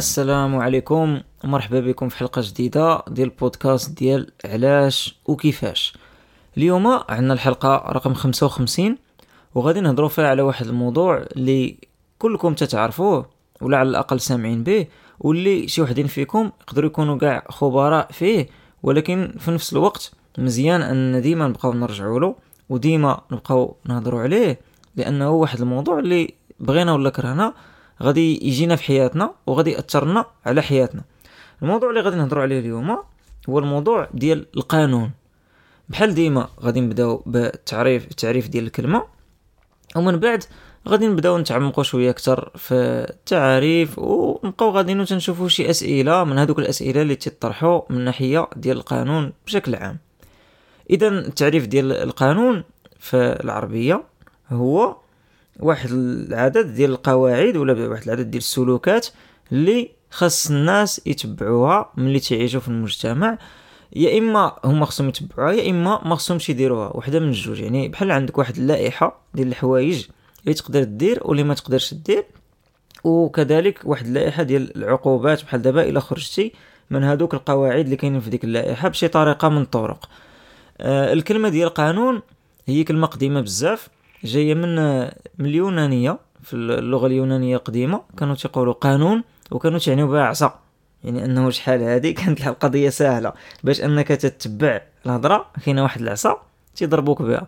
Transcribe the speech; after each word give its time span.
السلام 0.00 0.56
عليكم. 0.56 1.20
ومرحبا 1.44 1.80
بكم 1.80 2.08
في 2.08 2.16
حلقة 2.16 2.42
جديدة 2.44 3.02
ديال 3.08 3.28
البودكاست 3.28 3.98
ديال 3.98 4.30
علاش 4.44 5.18
وكيفاش. 5.26 5.94
اليوم 6.56 6.86
عندنا 7.08 7.34
الحلقة 7.34 7.76
رقم 7.76 8.14
55 8.14 8.96
وغادي 9.54 9.80
نهضروا 9.80 10.08
فيها 10.08 10.28
على 10.28 10.42
واحد 10.42 10.66
الموضوع 10.66 11.16
اللي 11.36 11.76
كلكم 12.18 12.54
تتعرفوه 12.54 13.26
ولا 13.60 13.76
على 13.76 13.88
الأقل 13.88 14.20
سامعين 14.20 14.64
به 14.64 14.86
واللي 15.20 15.68
شي 15.68 15.82
وحدين 15.82 16.06
فيكم 16.06 16.50
يقدروا 16.60 16.90
يكونوا 16.90 17.18
كاع 17.18 17.44
خبراء 17.48 18.12
فيه 18.12 18.48
ولكن 18.82 19.34
في 19.38 19.50
نفس 19.50 19.72
الوقت 19.72 20.12
مزيان 20.38 20.82
أن 20.82 21.22
ديما 21.22 21.48
نبقاو 21.48 21.72
نرجعوا 21.72 22.20
له 22.20 22.34
وديما 22.68 23.20
نبقاو 23.32 23.76
نهضروا 23.86 24.20
عليه 24.20 24.60
لأنه 24.96 25.30
واحد 25.30 25.60
الموضوع 25.60 25.98
اللي 25.98 26.34
بغينا 26.60 26.92
ولا 26.94 27.10
كرهنا 27.10 27.54
غادي 28.02 28.48
يجينا 28.48 28.76
في 28.76 28.84
حياتنا 28.84 29.34
وغادي 29.46 29.70
ياثر 29.70 30.24
على 30.46 30.62
حياتنا. 30.62 31.02
الموضوع 31.62 31.90
اللي 31.90 32.00
غادي 32.00 32.16
نهضروا 32.16 32.42
عليه 32.42 32.58
اليوم 32.58 32.98
هو 33.48 33.58
الموضوع 33.58 34.08
ديال 34.14 34.46
القانون. 34.56 35.10
بحال 35.88 36.14
ديما 36.14 36.48
غادي 36.60 36.80
نبداو 36.80 37.22
بالتعريف 37.26 38.10
التعريف 38.10 38.48
ديال 38.48 38.66
الكلمة 38.66 39.04
ومن 39.96 40.16
بعد 40.16 40.44
غادي 40.88 41.06
نبداو 41.06 41.38
نتعمقوا 41.38 41.84
شوية 41.84 42.10
أكثر 42.10 42.50
في 42.56 42.74
التعاريف 43.10 43.98
ونبقاو 43.98 44.70
غاديين 44.70 45.04
تنشوفوا 45.04 45.48
شي 45.48 45.70
أسئلة 45.70 46.24
من 46.24 46.38
هذوك 46.38 46.58
الأسئلة 46.58 47.02
اللي 47.02 47.16
تطرحوا 47.16 47.80
من 47.90 48.04
ناحية 48.04 48.48
ديال 48.56 48.76
القانون 48.76 49.32
بشكل 49.46 49.74
عام. 49.74 49.98
اذا 50.90 51.08
التعريف 51.08 51.66
ديال 51.66 51.92
القانون 51.92 52.64
في 52.98 53.16
العربية 53.16 54.02
هو 54.50 54.96
واحد 55.60 55.90
العدد 55.90 56.74
ديال 56.74 56.90
القواعد 56.90 57.56
ولا 57.56 57.88
واحد 57.88 58.02
العدد 58.02 58.30
ديال 58.30 58.42
السلوكات 58.42 59.06
اللي 59.52 59.90
خاص 60.10 60.50
الناس 60.50 61.00
يتبعوها 61.06 61.92
ملي 61.96 62.20
تعيشوا 62.20 62.60
في 62.60 62.68
المجتمع. 62.68 63.38
يا 63.96 64.18
إما 64.18 64.56
هما 64.64 64.86
خصهم 64.86 65.08
يتبعوها 65.08 65.52
يا 65.52 65.70
إما 65.70 66.00
ما 66.04 66.14
خصهمش 66.14 66.50
يديروها. 66.50 66.96
وحدة 66.96 67.20
من 67.20 67.28
الجوج. 67.28 67.60
يعني 67.60 67.88
بحال 67.88 68.10
عندك 68.10 68.38
واحد 68.38 68.56
اللائحة 68.56 69.20
ديال 69.34 69.48
الحوايج 69.48 70.06
اللي 70.44 70.54
تقدر 70.54 70.84
دير 70.84 71.20
واللي 71.24 71.42
ما 71.42 71.54
تقدرش 71.54 71.94
دير 71.94 72.24
وكذلك 73.04 73.80
واحد 73.84 74.06
اللائحة 74.06 74.42
ديال 74.42 74.76
العقوبات. 74.76 75.44
بحال 75.44 75.62
دابا 75.62 75.88
إلا 75.88 76.00
خرجتي 76.00 76.52
من 76.90 77.04
هذوك 77.04 77.34
القواعد 77.34 77.84
اللي 77.84 77.96
كاينين 77.96 78.20
في 78.20 78.30
ديك 78.30 78.44
اللائحة 78.44 78.88
بشي 78.88 79.08
طريقة 79.08 79.48
من 79.48 79.62
الطرق 79.62 80.08
آه 80.80 81.12
الكلمة 81.12 81.48
ديال 81.48 81.68
قانون 81.68 82.22
هي 82.66 82.84
كلمة 82.84 83.06
قديمة 83.06 83.40
بزاف. 83.40 83.88
جاية 84.24 84.54
من 84.54 84.78
اليونانية 85.40 86.18
في 86.42 86.54
اللغة 86.54 87.06
اليونانية 87.06 87.56
القديمة 87.56 88.02
كانوا 88.18 88.34
تيقولوا 88.34 88.72
قانون 88.72 89.22
وكانوا 89.50 89.78
تعنيو 89.78 90.08
بها 90.08 90.22
عصا 90.22 90.58
يعني 91.04 91.24
أنه 91.24 91.50
شحال 91.50 91.82
هذه 91.82 92.10
كانت 92.24 92.46
القضية 92.46 92.88
سهلة. 92.88 93.32
باش 93.64 93.80
أنك 93.80 94.08
تتبع 94.08 94.80
الهضرة 95.06 95.46
كاينة 95.64 95.82
واحد 95.82 96.00
العصا 96.00 96.42
تيضربوك 96.74 97.22
بها. 97.22 97.46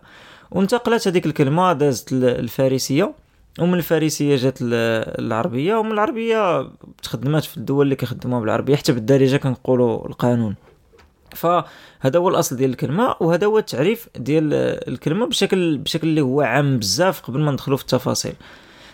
وانتقلت 0.51 1.07
هذيك 1.07 1.25
الكلمة 1.25 1.73
دازت 1.73 2.13
الفارسية. 2.13 3.13
ومن 3.59 3.73
الفارسية 3.73 4.35
جات 4.35 4.57
العربية 4.61 5.75
ومن 5.75 5.91
العربية 5.91 6.67
تخدمات 7.03 7.43
في 7.43 7.57
الدول 7.57 7.85
اللي 7.85 7.95
كيخدموها 7.95 8.41
بالعربية. 8.41 8.75
حتى 8.75 8.91
بالدارجة 8.91 9.37
كنقولوا 9.37 10.07
القانون. 10.07 10.55
فهذا 11.35 12.17
هو 12.19 12.29
الأصل 12.29 12.55
ديال 12.55 12.69
الكلمة 12.69 13.15
وهذا 13.19 13.47
هو 13.47 13.57
التعريف 13.57 14.09
ديال 14.15 14.53
الكلمة 14.87 15.25
بشكل 15.25 15.77
بشكل 15.77 16.07
اللي 16.07 16.21
هو 16.21 16.41
عام 16.41 16.79
بزاف 16.79 17.21
قبل 17.21 17.39
ما 17.39 17.51
ندخلوا 17.51 17.77
في 17.77 17.83
التفاصيل. 17.83 18.33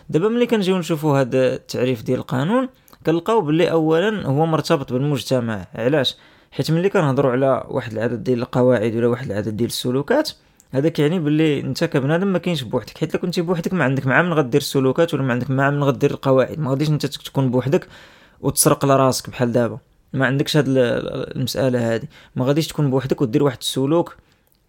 دابا 0.09 0.27
ملي 0.27 0.45
كنجيو 0.45 0.77
نشوفوا 0.77 1.19
هذا 1.19 1.55
التعريف 1.55 2.01
ديال 2.03 2.19
القانون 2.19 2.69
كنلقاو 3.05 3.41
باللي 3.41 3.71
اولا 3.71 4.25
هو 4.27 4.45
مرتبط 4.45 4.93
بالمجتمع. 4.93 5.67
علاش؟ 5.75 6.17
حيت 6.51 6.71
ملي 6.71 6.89
كنهضروا 6.89 7.31
على 7.31 7.63
واحد 7.67 7.91
العدد 7.91 8.23
ديال 8.23 8.39
القواعد 8.39 8.95
ولا 8.95 9.07
واحد 9.07 9.31
العدد 9.31 9.57
ديال 9.57 9.69
السلوكات 9.69 10.31
هذا 10.71 10.89
كيعني 10.89 11.19
باللي 11.19 11.59
انت 11.59 11.83
كبنادم 11.83 12.27
ما 12.27 12.39
كاينش 12.39 12.61
بوحدك. 12.61 12.97
حيت 12.97 13.09
الا 13.11 13.21
كنتي 13.21 13.41
بوحدك 13.41 13.73
ما 13.73 13.83
عندك 13.83 14.07
مع 14.07 14.21
من 14.21 14.33
غدير 14.33 14.61
السلوكات 14.61 15.13
ولا 15.13 15.23
ما 15.23 15.33
عندك 15.33 15.49
مع 15.51 15.69
من 15.69 15.83
غدير 15.83 16.11
القواعد. 16.11 16.59
ما 16.59 16.69
غاديش 16.69 16.89
انت 16.89 17.05
تكون 17.05 17.51
بوحدك 17.51 17.87
وتسرق 18.41 18.85
لراسك 18.85 19.29
بحال 19.29 19.51
دابا. 19.51 19.79
ما 20.13 20.25
عندكش 20.25 20.57
هاد 20.57 20.65
المسألة 20.67 21.95
هذه 21.95 22.07
ما 22.35 22.45
غاديش 22.45 22.67
تكون 22.67 22.89
بوحدك 22.89 23.21
ودير 23.21 23.43
واحد 23.43 23.57
السلوك 23.61 24.15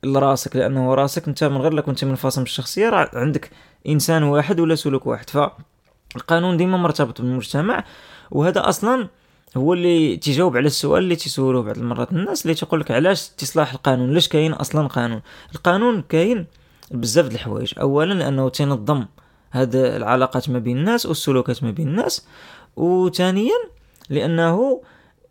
لراسك 0.05 0.57
لأنه 0.57 0.95
راسك 0.95 1.29
أنت 1.29 1.45
من 1.45 1.57
غير 1.57 1.73
لو 1.73 1.83
كنت 1.83 2.05
منفصل 2.05 2.41
من 2.41 2.47
الشخصيه 2.47 2.89
راه 2.91 3.11
عندك 3.15 3.51
إنسان 3.89 4.23
واحد 4.23 4.61
ولا 4.61 4.75
سلوك 4.75 5.07
واحد. 5.07 5.31
فالقانون 5.31 6.57
ديما 6.57 6.77
مرتبط 6.77 7.21
بالمجتمع 7.21 7.85
وهذا 8.31 8.69
أصلا 8.69 9.09
هو 9.57 9.73
اللي 9.73 10.17
تجاوب 10.17 10.57
على 10.57 10.67
السؤال 10.67 11.03
اللي 11.03 11.17
تسولوه 11.17 11.63
بعض 11.63 11.79
المرات 11.79 12.13
الناس 12.13 12.43
اللي 12.43 12.55
تقول 12.55 12.81
لك 12.81 12.91
علاش 12.91 13.29
تصلاح 13.29 13.73
القانون؟ 13.73 14.11
لاش 14.11 14.29
كاين 14.29 14.53
أصلا 14.53 14.87
قانون؟ 14.87 15.23
القانون 15.55 16.03
كاين 16.03 16.47
بزاف 16.91 17.27
د 17.27 17.33
الحوايج. 17.33 17.75
اولا 17.81 18.15
لأنه 18.15 18.49
تنظم 18.49 19.05
هاد 19.53 19.77
العلاقات 19.77 20.51
ما 20.51 20.59
بين 20.59 20.79
الناس 20.79 21.07
والسلوكات 21.07 21.65
ما 21.65 21.71
بين 21.71 21.89
الناس 21.89 22.27
وثانيا 22.77 23.55
لأنه 24.11 24.83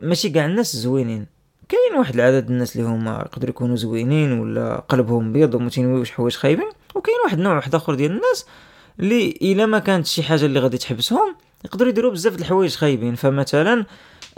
ماشي 0.01 0.29
كاع 0.29 0.45
الناس 0.45 0.75
زوينين. 0.75 1.25
كاين 1.69 1.99
واحد 1.99 2.15
العدد 2.15 2.49
الناس 2.49 2.75
اللي 2.75 2.87
هما 2.87 3.19
يقدروا 3.25 3.49
يكونوا 3.49 3.75
زوينين 3.75 4.39
ولا 4.39 4.83
قلبهم 4.89 5.33
بيض 5.33 5.55
وما 5.55 5.69
تينويوش 5.69 6.11
حوايج 6.11 6.33
خايبين 6.35 6.69
وكاين 6.95 7.17
واحد 7.25 7.37
النوع 7.37 7.55
واحد 7.55 7.75
آخر 7.75 7.95
ديال 7.95 8.11
الناس 8.11 8.45
اللي 8.99 9.39
إلا 9.41 9.65
ما 9.65 9.79
كانت 9.79 10.05
شي 10.05 10.23
حاجة 10.23 10.45
اللي 10.45 10.59
غادي 10.59 10.77
تحبسهم 10.77 11.35
يقدروا 11.65 11.89
يديروا 11.89 12.11
بزاف 12.11 12.35
د 12.35 12.39
الحوايج 12.39 12.75
خايبين. 12.75 13.15
فمثلا 13.15 13.85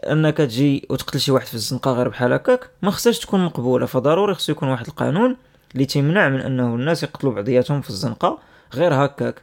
أنك 0.04 0.38
تجي 0.38 0.88
وتقتل 0.90 1.20
شي 1.20 1.32
واحد 1.32 1.48
في 1.48 1.54
الزنقة 1.54 1.92
غير 1.92 2.10
بحال 2.10 2.34
هكاك 2.34 2.70
ما 2.82 2.92
خصهاش 2.92 3.20
تكون 3.20 3.46
مقبولة. 3.46 3.86
فضروري 3.86 4.34
خصو 4.34 4.52
يكون 4.52 4.70
واحد 4.70 4.88
القانون 4.88 5.36
اللي 5.74 5.86
تيمنع 5.86 6.30
من 6.30 6.40
أنه 6.40 6.76
الناس 6.76 7.04
يقتلوا 7.04 7.34
بعضياتهم 7.34 7.82
في 7.82 7.90
الزنقة 7.90 8.40
غير 8.74 8.94
هكاك. 8.94 9.42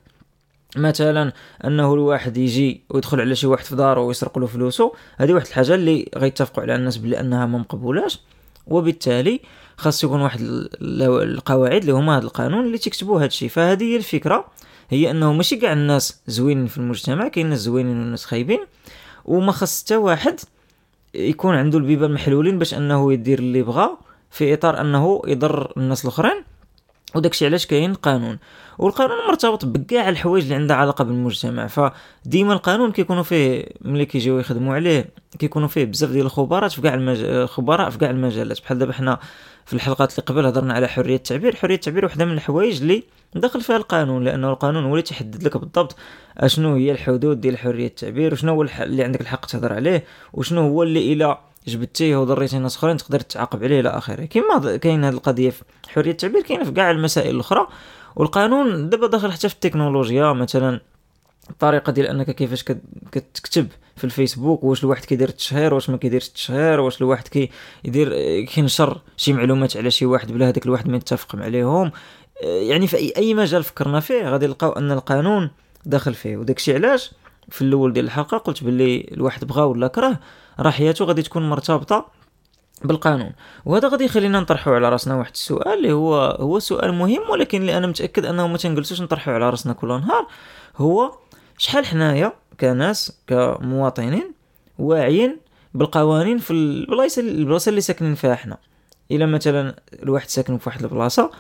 مثلا 0.77 1.33
أنه 1.65 1.95
الواحد 1.95 2.37
يجي 2.37 2.81
ويدخل 2.91 3.21
على 3.21 3.34
شي 3.34 3.47
واحد 3.47 3.65
في 3.65 3.77
دارو 3.77 4.09
ويسرق 4.09 4.39
له 4.39 4.47
فلوسه 4.47 4.93
هذه 5.17 5.33
واحد 5.33 5.47
الحاجة 5.47 5.75
اللي 5.75 6.09
غيتفقوا 6.17 6.62
على 6.62 6.75
الناس 6.75 6.97
بلي 6.97 7.21
أنها 7.21 7.47
ما 7.47 7.59
مقبولاش 7.59 8.21
وبالتالي 8.67 9.41
خاص 9.77 10.05
يكون 10.05 10.21
واحد 10.21 10.41
القواعد 10.83 11.81
اللي 11.81 11.93
هما 11.93 12.17
هذا 12.19 12.25
القانون 12.25 12.67
اللي 12.67 12.79
تكتبوا 12.79 13.19
هذا 13.19 13.27
الشيء 13.27 13.49
فهذه 13.49 13.84
هي 13.84 13.97
الفكرة. 13.97 14.45
هي 14.91 15.11
أنه 15.11 15.33
ماشي 15.33 15.56
كاع 15.56 15.73
الناس 15.73 16.21
زوينين 16.27 16.67
في 16.67 16.79
المجتمع 16.79 17.29
كاين 17.29 17.47
ناس 17.47 17.59
زوينين 17.59 18.00
وناس 18.00 18.25
خايبين 18.25 18.61
وما 19.25 19.53
خاص 19.53 19.85
حتى 19.85 19.97
واحد 19.97 20.41
يكون 21.15 21.55
عنده 21.55 21.79
البيبان 21.79 22.12
محلولين 22.12 22.59
باش 22.59 22.75
أنه 22.75 23.12
يدير 23.12 23.39
اللي 23.39 23.62
بغا 23.62 23.99
في 24.31 24.55
إطار 24.55 24.81
أنه 24.81 25.23
يضر 25.27 25.73
الناس 25.77 26.05
الأخرين. 26.05 26.45
وداكشي 27.14 27.46
علاش 27.46 27.66
كاين 27.66 27.94
قانون 27.94 28.38
والقانون 28.78 29.16
مرتبط 29.28 29.64
بكاع 29.64 30.08
الحوايج 30.08 30.42
اللي 30.42 30.54
عندها 30.54 30.76
علاقة 30.76 31.04
بالمجتمع. 31.04 31.66
فديما 31.66 32.52
القانون 32.52 32.92
كيكونوا 32.92 33.22
فيه 33.22 33.66
ملي 33.80 34.06
كيجيو 34.06 34.38
يخدموا 34.38 34.74
عليه 34.74 35.10
كيكونوا 35.38 35.69
فيه 35.69 35.84
بزاف 35.84 36.10
ديال 36.10 36.26
الخبراء 36.26 36.69
في 36.69 36.80
كاع 36.80 36.94
المج... 36.94 37.44
خبراء 37.44 37.91
في 37.91 37.98
كاع 37.98 38.10
المجالات. 38.10 38.60
بحال 38.60 38.78
دابا 38.78 38.92
حنا 38.92 39.19
في 39.66 39.72
الحلقات 39.72 40.12
اللي 40.12 40.22
قبل 40.22 40.46
هضرنا 40.46 40.74
على 40.74 40.88
حرية 40.88 41.16
التعبير. 41.16 41.56
حرية 41.56 41.74
التعبير 41.74 42.04
وحدة 42.04 42.24
من 42.24 42.32
الحوايج 42.32 42.80
اللي 42.80 43.02
داخل 43.34 43.60
فيها 43.60 43.76
القانون 43.76 44.25
لأنه 44.25 44.50
القانون 44.50 44.84
هو 44.84 44.90
اللي 44.90 45.02
تحدد 45.02 45.42
لك 45.42 45.56
بالضبط 45.56 45.96
أشنو 46.38 46.75
هي 46.75 46.92
الحدود 46.92 47.40
ديال 47.40 47.58
حرية 47.58 47.86
التعبير 47.86 48.32
وشنو 48.32 48.52
هو 48.52 48.62
اللي 48.62 49.04
عندك 49.04 49.20
الحق 49.20 49.46
تهضر 49.46 49.72
عليه 49.72 50.04
وشنو 50.32 50.60
هو 50.60 50.82
اللي 50.82 51.12
إلى 51.12 51.38
جبدتيه 51.69 52.17
وضريتي 52.17 52.59
ناس 52.59 52.77
اخرين 52.77 52.97
تقدر 52.97 53.21
تعاقب 53.21 53.65
عليه 53.65 53.81
إلى 53.81 53.89
آخره. 53.89 54.25
كيما 54.25 54.77
كاين 54.77 55.05
هذه 55.05 55.15
القضية 55.15 55.51
في 55.51 55.62
حرية 55.89 56.11
التعبير 56.11 56.43
كاينة 56.43 56.65
في 56.65 56.71
كاع 56.71 56.91
المسائل 56.91 57.35
الأخرى. 57.35 57.67
والقانون 58.17 58.91
دابا 58.91 59.06
داخل 59.06 59.32
حتى 59.32 59.49
في 59.49 59.55
التكنولوجيا 59.55 60.32
مثلا 60.32 60.81
الطريقة 61.50 61.93
ديال 61.93 62.06
أنك 62.06 62.31
كيفاش 62.31 62.65
كتكتب 63.12 63.69
في 63.97 64.05
الفيسبوك 64.05 64.65
واش 64.65 64.85
الواحد 64.85 65.05
كيدير 65.05 65.29
التشهير 65.29 65.75
واش 65.75 65.91
ما 65.91 65.97
كيديرش 65.97 66.29
التشهير 66.29 66.81
واش 66.81 67.00
الواحد 67.00 67.29
كيدير 67.29 68.14
كينشر 68.44 69.00
شي 69.17 69.32
معلومات 69.32 69.76
على 69.76 69.91
شي 69.91 70.06
واحد 70.06 70.32
بلا 70.32 70.49
هذاك 70.49 70.67
الواحد 70.67 70.88
ما 70.88 70.97
يتفق 70.97 71.37
عليهم. 71.37 71.93
يعني 72.43 72.87
في 72.87 73.17
اي 73.17 73.35
مجال 73.35 73.64
فكرنا 73.64 74.00
فيه 74.00 74.29
غادي 74.29 74.47
نلقاو 74.47 74.73
أن 74.73 74.93
القانون 74.93 75.50
داخل 75.85 76.14
فيه. 76.14 76.37
وداكشي 76.37 76.75
علاش؟ 76.75 77.11
في 77.49 77.62
الأول 77.62 77.93
ديال 77.93 78.05
الحلقة 78.05 78.38
قلت 78.38 78.64
باللي 78.64 79.09
الواحد 79.12 79.44
بغى 79.44 79.62
ولا 79.62 79.88
كره 79.88 80.21
راه 80.60 80.70
حياته 80.70 81.05
غادي 81.05 81.22
تكون 81.22 81.50
مرتبطة 81.50 82.06
بالقانون. 82.84 83.32
وهذا 83.64 83.88
غادي 83.88 84.05
يخلينا 84.05 84.40
نطرحوا 84.40 84.75
على 84.75 84.88
راسنا 84.88 85.14
واحد 85.14 85.31
السؤال 85.34 85.78
اللي 85.78 85.93
هو 85.93 86.16
هو 86.40 86.58
سؤال 86.58 86.94
مهم 86.94 87.31
ولكن 87.31 87.60
اللي 87.60 87.76
أنا 87.76 87.87
متأكد 87.87 88.25
أنه 88.25 88.46
ما 88.46 88.58
تنجلسوش 88.58 89.00
نطرحوا 89.00 89.34
على 89.34 89.50
راسنا 89.50 89.72
كل 89.72 89.88
نهار 89.88 90.26
هو 90.76 91.12
شحال 91.58 91.87
حنايا 91.87 92.32
كناس 92.60 93.19
كمواطنين 93.26 94.32
واعيين 94.78 95.37
بالقوانين 95.75 96.38
في 96.38 96.50
البلايص 96.50 97.19
البلاصه 97.19 97.70
اللي 97.70 97.81
ساكنين 97.81 98.14
فيها 98.14 98.34
حنا. 98.34 98.56
إلا 99.11 99.26
مثلا 99.26 99.75
الواحد 100.02 100.28
ساكن 100.28 100.58
في 100.58 100.69
واحد 100.69 100.82
البلاصة 100.82 101.31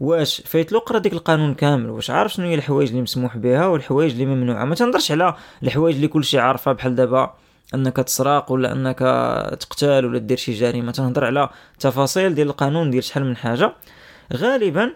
واش 0.00 0.42
فايت 0.46 0.72
له 0.72 0.82
ديك 0.98 1.12
القانون 1.12 1.54
كامل؟ 1.54 1.90
واش 1.90 2.10
عارف 2.10 2.32
شنو 2.32 2.46
هي 2.46 2.54
الحوايج 2.54 2.88
اللي 2.88 3.02
مسموح 3.02 3.36
بها 3.36 3.66
والحوايج 3.66 4.12
اللي 4.12 4.26
ممنوعة؟ 4.26 4.64
ما 4.64 4.74
تنهضرش 4.74 5.12
على 5.12 5.34
الحوايج 5.62 5.94
اللي 5.94 6.08
كلشي 6.08 6.38
عارفها 6.38 6.72
بحال 6.72 6.94
دابا 6.94 7.34
أنك 7.74 7.96
تسرق 7.96 8.52
ولا 8.52 8.72
أنك 8.72 8.98
تقتل 9.60 10.04
ولا 10.06 10.18
دير 10.18 10.36
شي 10.36 10.52
جريمة 10.52 10.92
تنهضر 10.92 11.24
على 11.24 11.48
تفاصيل 11.80 12.34
ديال 12.34 12.48
القانون 12.48 12.90
ديال 12.90 13.04
شحال 13.04 13.24
من 13.24 13.36
حاجة. 13.36 13.74
غالبا 14.34 14.90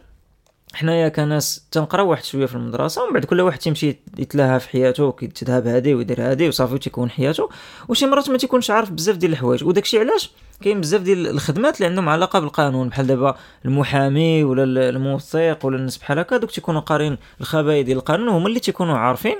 حنايا 0.74 1.08
كناس 1.08 1.66
تنقراو 1.70 2.10
واحد 2.10 2.24
شوية 2.24 2.46
في 2.46 2.54
المدرسة 2.54 3.02
ومن 3.02 3.12
بعد 3.12 3.24
كل 3.24 3.40
واحد 3.40 3.58
تيمشي 3.58 3.96
يتلاها 4.18 4.58
في 4.58 4.68
حياته 4.68 5.12
كيتذهب 5.12 5.66
هادي 5.66 5.94
ويدير 5.94 6.30
هادي 6.30 6.48
وصافي 6.48 6.78
تيكون 6.78 7.10
حياته. 7.10 7.48
وشي 7.88 8.06
مرات 8.06 8.30
ما 8.30 8.38
تيكونش 8.38 8.70
عارف 8.70 8.90
بزاف 8.90 9.16
ديال 9.16 9.32
الحوايج. 9.32 9.64
وداكشي 9.64 9.98
علاش؟ 9.98 10.30
كاين 10.62 10.80
بزاف 10.80 11.00
ديال 11.00 11.26
الخدمات 11.26 11.76
اللي 11.76 11.86
عندهم 11.86 12.08
علاقة 12.08 12.40
بالقانون. 12.40 12.88
بحال 12.88 13.06
دابا 13.06 13.36
المحامي 13.64 14.44
ولا 14.44 14.88
الموثق 14.88 15.58
ولا 15.62 15.76
الناس 15.76 15.98
بحال 15.98 16.18
هكا 16.18 16.36
دوك 16.36 16.50
تيكونوا 16.50 16.80
قارين 16.80 17.18
الخبايا 17.40 17.82
ديال 17.82 17.98
القانون 17.98 18.28
هما 18.28 18.46
اللي 18.46 18.60
تيكونوا 18.60 18.98
عارفين. 18.98 19.36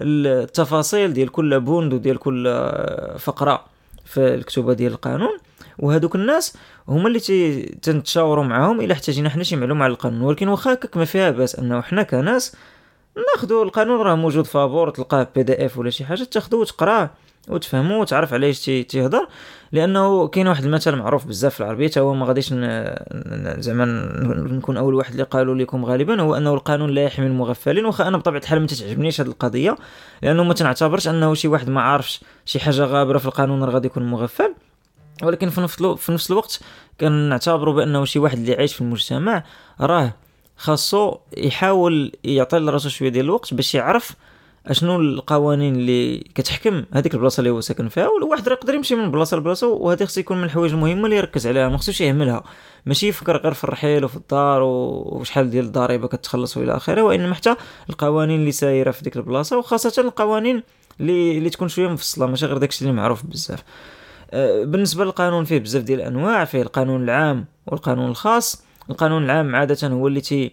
التفاصيل 0.00 1.12
ديال 1.12 1.28
كل 1.28 1.60
بند 1.60 1.94
وديال 1.94 2.18
كل 2.18 2.44
فقرة 3.18 3.64
في 4.04 4.34
الكتوبة 4.34 4.72
ديال 4.72 4.92
القانون. 4.92 5.38
وهذوك 5.78 6.14
الناس 6.14 6.56
هما 6.88 7.08
اللي 7.08 7.20
تنتشاوروا 7.82 8.44
معاهم 8.44 8.80
الا 8.80 8.92
احتاجينا 8.92 9.28
حنا 9.28 9.44
شي 9.44 9.56
معلومة 9.56 9.84
على 9.84 9.92
القانون. 9.92 10.20
ولكن 10.20 10.48
واخا 10.48 10.72
هكاك 10.72 10.96
ما 10.96 11.04
فيها 11.04 11.30
بأس 11.30 11.56
أنه 11.56 11.80
حنا 11.80 12.02
كناس 12.02 12.56
ناخذوا 13.34 13.64
القانون 13.64 14.00
راه 14.00 14.14
موجود 14.14 14.46
فابور 14.46 14.90
تلقاه 14.90 15.28
PDF 15.34 15.78
ولا 15.78 15.90
شي 15.90 16.04
حاجة 16.04 16.24
تاخذوه 16.24 16.60
وتقراه. 16.60 17.10
وتفهمو 17.48 18.00
وتعرف 18.00 18.32
على 18.32 18.46
إيش 18.46 18.64
تيهضر 18.64 19.28
لأنه 19.72 20.28
كاين 20.28 20.48
واحد 20.48 20.64
المثل 20.64 20.96
معروف 20.96 21.26
بزاف 21.26 21.54
في 21.54 21.60
العربية 21.60 21.90
هو 21.98 22.14
ما 22.14 22.26
غاديش 22.26 22.54
زعما 23.58 23.84
نكون 24.50 24.76
أول 24.76 24.94
واحد 24.94 25.10
اللي 25.10 25.22
قالوا 25.22 25.54
لكم 25.54 25.84
غالبا 25.84 26.22
هو 26.22 26.34
أنه 26.34 26.54
القانون 26.54 26.90
لا 26.90 27.02
يحمي 27.02 27.26
المغفلين 27.26 27.84
واخا 27.84 28.08
أنا 28.08 28.16
بطبيعة 28.16 28.40
الحال 28.40 28.60
ما 28.60 28.66
تتعجبنيش 28.66 29.20
هذه 29.20 29.28
القضية 29.28 29.76
لأنه 30.22 30.44
ما 30.44 30.54
تنعتبرش 30.54 31.08
أنه 31.08 31.34
شي 31.34 31.48
واحد 31.48 31.70
ما 31.70 31.80
عارفش 31.80 32.20
شي 32.44 32.60
حاجة 32.60 32.84
غابرة 32.84 33.18
في 33.18 33.26
القانون 33.26 33.64
راه 33.64 33.70
غادي 33.70 33.86
يكون 33.86 34.02
مغفل. 34.02 34.54
ولكن 35.22 35.50
في 35.50 35.60
نفس 35.60 35.82
في 35.82 36.12
نفس 36.12 36.30
الوقت 36.30 36.60
كنعتبروا 37.00 37.74
بأنه 37.74 38.04
شي 38.04 38.18
واحد 38.18 38.38
اللي 38.38 38.54
عايش 38.54 38.74
في 38.74 38.80
المجتمع 38.80 39.44
راه 39.80 40.12
خاصو 40.56 41.16
يحاول 41.36 42.12
يعطي 42.24 42.58
لراسو 42.58 42.88
شوية 42.88 43.08
ديال 43.08 43.24
الوقت 43.24 43.54
باش 43.54 43.74
يعرف 43.74 44.12
أشنو 44.66 45.00
القوانين 45.00 45.76
اللي 45.76 46.18
كتحكم 46.18 46.84
هذيك 46.92 47.14
البلاصة 47.14 47.40
اللي 47.40 47.50
هو 47.50 47.60
ساكن 47.60 47.88
فيها؟ 47.88 48.08
والواحد 48.08 48.48
راه 48.48 48.54
يقدر 48.54 48.74
يمشي 48.74 48.94
من 48.94 49.10
بلاصة 49.10 49.36
لبلاصة 49.36 49.68
وهذا 49.68 50.06
خص 50.06 50.18
يكون 50.18 50.38
من 50.38 50.44
الحوايج 50.44 50.72
المهمة 50.72 51.04
اللي 51.04 51.16
يركز 51.16 51.46
عليها 51.46 51.68
ما 51.68 51.78
خصوش 51.78 52.00
يهملها. 52.00 52.44
ماشي 52.86 53.08
يفكر 53.08 53.36
غير 53.36 53.54
في 53.54 53.64
الرحيل 53.64 54.04
وفي 54.04 54.16
الدار 54.16 54.62
وشحال 54.62 55.50
ديال 55.50 55.64
الضريبه 55.64 56.08
كتخلص 56.08 56.56
وإلى 56.56 56.76
آخره 56.76 57.02
وإنما 57.02 57.34
حتى 57.34 57.56
القوانين 57.90 58.40
اللي 58.40 58.52
سايرة 58.52 58.90
في 58.90 59.02
ديك 59.02 59.16
البلاصة 59.16 59.58
وخاصة 59.58 60.02
القوانين 60.02 60.62
اللي 61.00 61.38
اللي 61.38 61.50
تكون 61.50 61.68
شوية 61.68 61.88
مفصلة 61.88 62.26
ماشي 62.26 62.46
غير 62.46 62.58
داكشي 62.58 62.84
اللي 62.84 62.96
معروف 62.96 63.26
بزاف. 63.26 63.62
أه، 64.30 64.64
بالنسبة 64.64 65.04
للقانون 65.04 65.44
فيه 65.44 65.58
بزاف 65.58 65.82
ديال 65.82 66.00
الأنواع 66.00 66.44
فيه 66.44 66.62
القانون 66.62 67.04
العام 67.04 67.44
والقانون 67.66 68.10
الخاص. 68.10 68.62
القانون 68.90 69.24
العام 69.24 69.56
عادة 69.56 69.88
هو 69.88 70.08
اللي 70.08 70.20
تي 70.20 70.52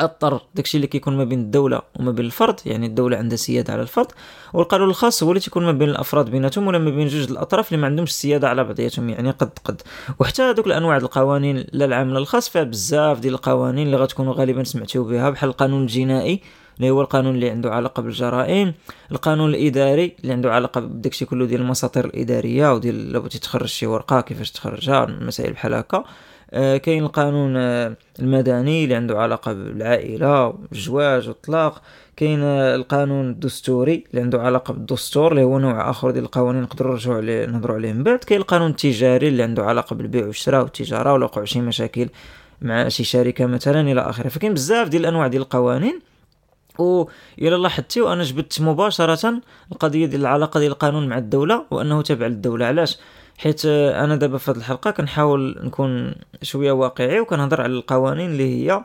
اضطر 0.00 0.40
داكشي 0.54 0.76
اللي 0.76 0.86
كيكون 0.86 1.16
ما 1.16 1.24
بين 1.24 1.40
الدولة 1.40 1.82
وما 2.00 2.12
بين 2.12 2.24
الفرد 2.24 2.60
يعني 2.66 2.86
الدولة 2.86 3.16
عندها 3.16 3.36
سيادة 3.36 3.72
على 3.72 3.82
الفرد 3.82 4.06
والقانون 4.52 4.88
الخاص 4.88 5.22
هو 5.22 5.30
اللي 5.30 5.40
تيكون 5.40 5.64
ما 5.64 5.72
بين 5.72 5.88
الأفراد 5.88 6.30
بيناتهم 6.30 6.66
ولا 6.66 6.78
ما 6.78 6.90
بين 6.90 7.08
جوج 7.08 7.30
الأطراف 7.30 7.68
اللي 7.68 7.80
ما 7.80 7.86
عندهمش 7.86 8.10
السياده 8.10 8.48
على 8.48 8.64
بعضياتهم 8.64 9.08
يعني 9.08 9.30
قد 9.30 9.50
قد. 9.64 9.82
وحتى 10.18 10.42
هذوك 10.42 10.66
الأنواع 10.66 10.96
القوانين 10.96 11.64
لا 11.72 11.84
العام 11.84 12.12
لا 12.12 12.18
الخاص 12.18 12.48
فيها 12.48 12.62
بزاف 12.62 13.20
ديال 13.20 13.34
القوانين 13.34 13.86
اللي 13.86 13.96
غتكونوا 13.96 14.34
غالبا 14.34 14.64
سمعتوا 14.64 15.04
بها 15.04 15.30
بحال 15.30 15.50
القانون 15.50 15.82
الجنائي 15.82 16.40
اللي 16.78 16.90
هو 16.90 17.00
القانون 17.00 17.34
اللي 17.34 17.50
عنده 17.50 17.70
علاقة 17.70 18.02
بالجرائم 18.02 18.74
القانون 19.12 19.50
الإداري 19.50 20.16
اللي 20.20 20.32
عنده 20.32 20.52
علاقة 20.52 20.80
بداكشي 20.80 21.24
كله 21.24 21.46
ديال 21.46 21.60
المساطر 21.60 22.04
الإدارية 22.04 22.72
وديال 22.72 23.12
لو 23.12 23.20
بغيتي 23.20 23.38
تخرج 23.38 23.66
شي 23.66 23.86
ورقة 23.86 24.20
كيفاش 24.20 24.50
تخرجها 24.50 25.06
مسائل 25.06 25.52
بحال 25.52 25.74
هكا. 25.74 26.04
كاين 26.52 27.04
القانون 27.04 27.56
آه، 27.56 27.96
المدني 28.18 28.84
اللي 28.84 28.94
عنده 28.94 29.18
علاقة 29.20 29.52
بالعائلة 29.52 30.46
والزواج 30.46 31.28
والطلاق. 31.28 31.82
كاين 32.16 32.42
آه، 32.42 32.74
القانون 32.74 33.30
الدستوري 33.30 34.04
اللي 34.10 34.22
عنده 34.22 34.42
علاقة 34.42 34.74
بالدستور 34.74 35.32
اللي 35.32 35.42
هو 35.42 35.58
نوع 35.58 35.90
آخر 35.90 36.10
ديال 36.10 36.24
القوانين 36.24 36.62
نقدروا 36.62 36.92
نرجعوا 36.92 37.16
عليه 37.16 37.46
نهضروا 37.46 37.76
عليه 37.76 37.92
من 37.92 38.02
بعد. 38.02 38.18
كاين 38.18 38.40
القانون 38.40 38.70
التجاري 38.70 39.28
اللي 39.28 39.42
عنده 39.42 39.64
علاقة 39.64 39.94
بالبيع 39.96 40.26
والشراء 40.26 40.62
والتجارة 40.62 41.12
ولا 41.12 41.24
وقعوا 41.24 41.46
شي 41.46 41.60
مشاكل 41.60 42.08
مع 42.62 42.88
شي 42.88 43.04
شركة 43.04 43.46
مثلا 43.46 43.80
إلى 43.80 44.00
آخره. 44.00 44.28
فكاين 44.28 44.54
بزاف 44.54 44.88
ديال 44.88 45.02
الأنواع 45.02 45.26
ديال 45.26 45.42
القوانين. 45.42 46.00
و 46.78 47.04
إلى 47.38 47.56
لاحظتي 47.56 48.00
وأنا 48.00 48.22
جبت 48.22 48.60
مباشرة 48.60 49.40
القضية 49.72 50.06
ديال 50.06 50.20
العلاقة 50.20 50.60
ديال 50.60 50.72
القانون 50.72 51.08
مع 51.08 51.18
الدولة 51.18 51.64
وأنه 51.70 52.02
تابع 52.02 52.26
للدولة. 52.26 52.66
علاش؟ 52.66 52.98
حيت 53.38 53.66
أنا 53.66 54.16
دابا 54.16 54.38
في 54.38 54.50
هذه 54.50 54.56
الحلقة 54.56 54.90
كنحاول 54.90 55.58
نكون 55.62 56.14
شوية 56.42 56.72
واقعي 56.72 57.20
وكنهضر 57.20 57.60
على 57.60 57.72
القوانين 57.72 58.30
اللي 58.30 58.66
هي 58.70 58.84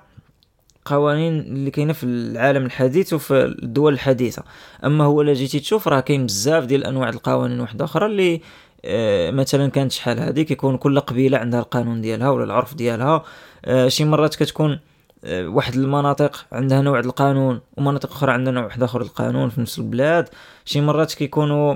قوانين 0.85 1.39
اللي 1.39 1.71
كاينة 1.71 1.93
في 1.93 2.03
العالم 2.03 2.65
الحديث 2.65 3.13
وفي 3.13 3.45
الدول 3.45 3.93
الحديثة. 3.93 4.43
أما 4.85 5.03
هو 5.03 5.21
إلا 5.21 5.33
جيتي 5.33 5.59
تشوف 5.59 5.87
راه 5.87 5.99
كاين 5.99 6.25
بزاف 6.25 6.65
ديال 6.65 6.83
أنواع 6.83 7.09
القوانين 7.09 7.59
واحدة 7.59 7.85
أخرى 7.85 8.05
اللي 8.05 8.41
آه، 8.85 9.31
مثلا 9.31 9.67
كانت 9.69 9.91
شحال 9.91 10.19
هذه 10.19 10.41
كيكون 10.41 10.77
كل 10.77 10.99
قبيلة 10.99 11.37
عندها 11.37 11.59
القانون 11.59 12.01
ديالها 12.01 12.29
ولا 12.29 12.43
العرف 12.43 12.75
ديالها. 12.75 13.23
آه، 13.65 13.87
شي 13.87 14.05
مرات 14.05 14.35
كتكون 14.35 14.79
آه، 15.25 15.47
واحد 15.47 15.75
المناطق 15.75 16.45
عندها 16.51 16.81
نوع 16.81 16.99
القانون 16.99 17.61
ومناطق 17.77 18.11
أخرى 18.11 18.31
عندها 18.31 18.53
نوع 18.53 18.63
واحد 18.63 18.83
آخر 18.83 19.01
القانون 19.01 19.49
في 19.49 19.61
نفس 19.61 19.79
البلاد. 19.79 20.29
شي 20.65 20.81
مرات 20.81 21.13
كيكونوا 21.13 21.75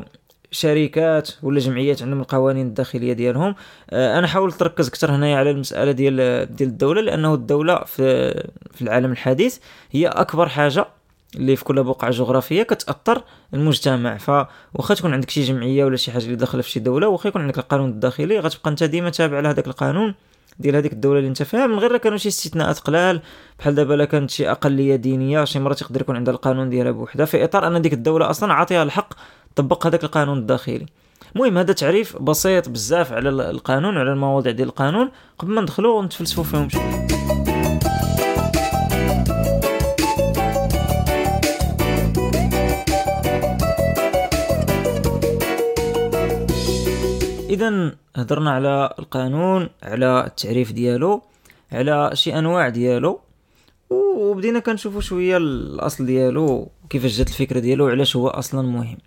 شركات 0.58 1.30
ولا 1.44 1.60
جمعيات 1.60 2.02
عندهم 2.02 2.22
القوانين 2.22 2.68
الداخلية 2.68 3.14
ديالهم. 3.14 3.56
آه، 3.90 4.20
أنا 4.20 4.28
حاولت 4.28 4.64
نركز 4.64 4.88
أكثر 4.88 5.16
هنايا 5.16 5.38
على 5.38 5.52
المسألة 5.52 5.92
ديال 5.92 6.16
ديال 6.56 6.70
الدولة 6.70 7.02
لأنه 7.02 7.34
الدولة 7.34 7.84
في 7.84 8.34
في 8.72 8.82
العالم 8.82 9.12
الحديث 9.12 9.58
هي 9.92 10.08
أكبر 10.08 10.50
حاجة 10.50 10.86
اللي 11.36 11.56
في 11.56 11.64
كل 11.64 11.84
بقعة 11.84 12.12
جغرافية 12.12 12.64
كتأثر 12.64 13.24
المجتمع. 13.54 14.18
فواخا 14.18 14.94
تكون 14.96 15.14
عندك 15.14 15.30
شي 15.30 15.44
جمعية 15.44 15.86
ولا 15.86 15.98
شي 15.98 16.12
حاجة 16.12 16.24
اللي 16.24 16.36
داخلة 16.36 16.62
في 16.62 16.70
شي 16.70 16.80
دولة 16.80 17.08
واخا 17.08 17.28
يكون 17.30 17.42
عندك 17.42 17.58
القانون 17.58 17.90
الداخلي 17.90 18.40
غتبقى 18.40 18.70
أنت 18.70 18.84
ديما 18.84 19.10
تابع 19.10 19.40
لهذاك 19.40 19.68
القانون 19.68 20.14
ديال 20.60 20.76
هذيك 20.76 20.94
الدولة 20.94 21.20
اللي 21.20 21.30
أنت 21.30 21.44
فيها 21.44 21.68
من 21.68 21.80
غير 21.80 21.98
كانوا 21.98 22.18
شي 22.18 22.28
استثناءات 22.30 22.80
قلال. 22.80 23.22
بحال 23.60 23.76
دابا 23.76 23.94
لا 23.94 24.06
كانت 24.06 24.30
شي 24.30 24.52
أقلية 24.52 24.96
دينية 24.96 25.46
شي 25.46 25.60
مرات 25.60 25.82
يقدر 25.82 26.02
يكون 26.02 26.16
عندها 26.16 26.34
القانون 26.34 26.70
ديالها 26.70 26.92
بوحدها. 26.92 27.26
في 27.26 27.44
إطار 27.44 27.68
أن 27.68 27.82
ديك 27.82 27.94
الدولة 27.94 28.30
أصلا 28.30 28.54
عاطيها 28.54 28.84
الحق 28.84 29.14
طبق 29.58 29.88
هذاك 29.88 30.04
القانون 30.04 30.38
الداخلي. 30.38 30.86
المهم 31.36 31.58
هذا 31.58 31.74
تعريف 31.74 32.18
بسيط 32.22 32.70
بزاف 32.70 33.14
على 33.14 33.30
القانون 33.30 33.98
وعلى 33.98 34.14
المواضيع 34.14 34.52
ديال 34.52 34.68
القانون. 34.68 35.10
قبل 35.40 35.52
ما 35.52 35.62
ندخلوا 35.62 36.00
ونتفلسفوا 36.00 36.44
فيهم 36.44 36.70
شوية. 36.70 37.08
اذا 47.50 47.92
هضرنا 48.16 48.52
على 48.52 48.94
القانون 49.00 49.70
على 49.84 50.26
التعريف 50.28 50.72
ديالو 50.72 51.22
على 51.72 52.12
شي 52.14 52.40
أنواع 52.40 52.70
ديالو. 52.70 53.20
وبدينا 53.90 54.60
كنشوفوا 54.60 55.02
شوية 55.02 55.38
الأصل 55.38 56.06
ديالو 56.06 56.70
كيفاش 56.90 57.18
جات 57.18 57.28
الفكرة 57.28 57.60
ديالو 57.60 57.86
وعلاش 57.86 58.16
هو 58.16 58.28
أصلا 58.28 58.62
مهم. 58.62 58.98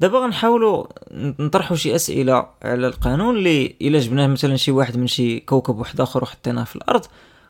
دابا 0.00 0.18
غنحاولوا 0.18 0.86
نطرحوا 1.12 1.76
شي 1.76 1.94
أسئلة 1.94 2.46
على 2.62 2.86
القانون 2.86 3.36
اللي 3.36 3.76
إلا 3.82 3.98
جبناه 3.98 4.26
مثلا 4.26 4.56
شي 4.56 4.70
واحد 4.70 4.96
من 4.96 5.06
شي 5.06 5.40
كوكب 5.40 5.78
واحد 5.78 6.00
آخر 6.00 6.22
وحطيناه 6.22 6.64
في 6.64 6.76
الأرض 6.76 7.04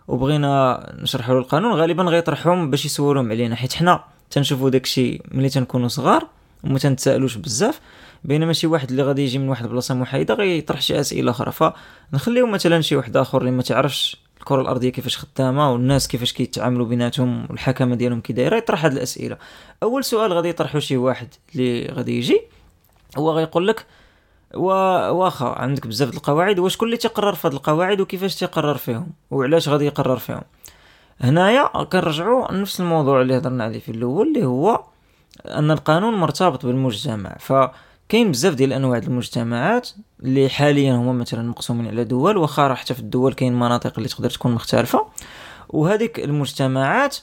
وبغينا 0.09 0.81
نشرحوا 1.03 1.35
له 1.35 1.41
القانون 1.41 1.73
غالبا 1.73 2.03
غيطرحهم 2.03 2.71
باش 2.71 2.85
يسولوهم 2.85 3.31
علينا. 3.31 3.57
حيت 3.57 3.73
حنا 3.73 4.05
تنشوفوا 4.31 4.71
داكشي 4.71 5.23
ملي 5.31 5.49
تنكونوا 5.49 5.89
صغار 5.89 6.27
وما 6.65 6.79
تنتسألوش 6.79 7.37
بزاف 7.37 7.81
بينما 8.25 8.53
شي 8.53 8.67
واحد 8.67 8.91
اللي 8.91 9.03
غادي 9.03 9.23
يجي 9.23 9.39
من 9.39 9.49
واحد 9.49 9.65
البلاصه 9.65 9.95
محايدة 9.95 10.35
غيطرح 10.35 10.81
شي 10.81 11.01
أسئلة 11.01 11.31
أخرى. 11.31 11.53
فنخليو 12.13 12.47
مثلا 12.47 12.81
شي 12.81 12.97
واحد 12.97 13.17
آخر 13.17 13.41
اللي 13.41 13.51
ما 13.51 13.63
تعرفش 13.63 14.26
الكرة 14.47 14.61
الأرضية 14.61 14.91
كيفاش 14.91 15.19
خدامة 15.19 15.73
والناس 15.73 16.09
كيفاش 16.09 16.33
كيتعاملوا 16.33 16.87
بيناتهم 16.87 17.47
والحكمة 17.51 17.95
ديالهم 17.95 18.21
كي 18.21 18.33
دايرة 18.33 18.57
يطرح 18.57 18.85
هاد 18.85 18.93
الأسئلة. 18.93 19.37
أول 19.83 20.05
سؤال 20.05 20.33
غادي 20.33 20.49
يطرحه 20.49 20.79
شي 20.79 20.97
واحد 20.97 21.29
اللي 21.55 21.87
غادي 21.87 22.19
يجي. 22.19 22.43
هو 23.19 23.31
غيقول 23.31 23.69
لك 23.69 23.87
واخا 24.55 25.47
عندك 25.47 25.87
بزاف 25.87 26.15
القواعد 26.15 26.59
واش 26.59 26.77
كل 26.77 26.87
اللي 26.87 26.97
تيقرر 26.97 27.35
في 27.35 27.49
القواعد 27.49 28.01
وكيفاش 28.01 28.35
تيقرر 28.35 28.77
فيهم؟ 28.77 29.07
وعلاش 29.31 29.69
غادي 29.69 29.87
يقرر 29.87 30.19
فيهم؟ 30.19 30.43
هنايا 31.21 31.85
كنرجعوا 31.85 32.53
لنفس 32.53 32.81
الموضوع 32.81 33.23
اللي 33.23 33.39
هضرنا 33.39 33.65
عليه 33.65 33.81
في 33.81 33.91
الأول 33.91 34.29
اللي 34.29 34.45
هو 34.45 34.85
أن 35.47 35.71
القانون 35.71 36.15
مرتبط 36.15 36.67
بالمجتمع. 36.67 37.37
ف 37.39 37.53
كاين 38.09 38.31
بزاف 38.31 38.55
ديال 38.55 38.73
انواع 38.73 38.99
المجتمعات 38.99 39.89
اللي 40.23 40.49
حاليا 40.49 40.95
هما 40.95 41.13
مثلا 41.13 41.43
مقسومين 41.51 41.87
على 41.87 42.05
دول 42.05 42.37
واخا 42.37 42.75
حتى 42.75 42.95
في 42.95 43.01
الدول 43.01 43.33
كاين 43.33 43.55
مناطق 43.55 43.93
اللي 43.97 44.09
تقدر 44.09 44.31
تكون 44.31 44.53
مختلفة. 44.53 45.07
وهذيك 45.69 46.19
المجتمعات 46.21 47.17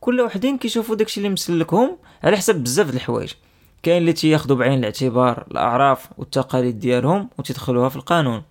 كل 0.00 0.20
وحدين 0.20 0.58
كيشوفوا 0.58 0.96
داكشي 0.96 1.18
اللي 1.20 1.28
مسلكهم 1.28 1.96
على 2.24 2.36
حسب 2.36 2.54
بزاف 2.54 2.90
د 2.90 2.94
الحوايج. 2.94 3.32
كاين 3.82 3.98
اللي 3.98 4.12
تياخذوا 4.12 4.56
بعين 4.56 4.78
الاعتبار 4.78 5.46
الأعراف 5.50 6.08
والتقاليد 6.18 6.78
ديالهم 6.78 7.28
وتدخلوها 7.38 7.88
في 7.88 7.96
القانون. 7.96 8.42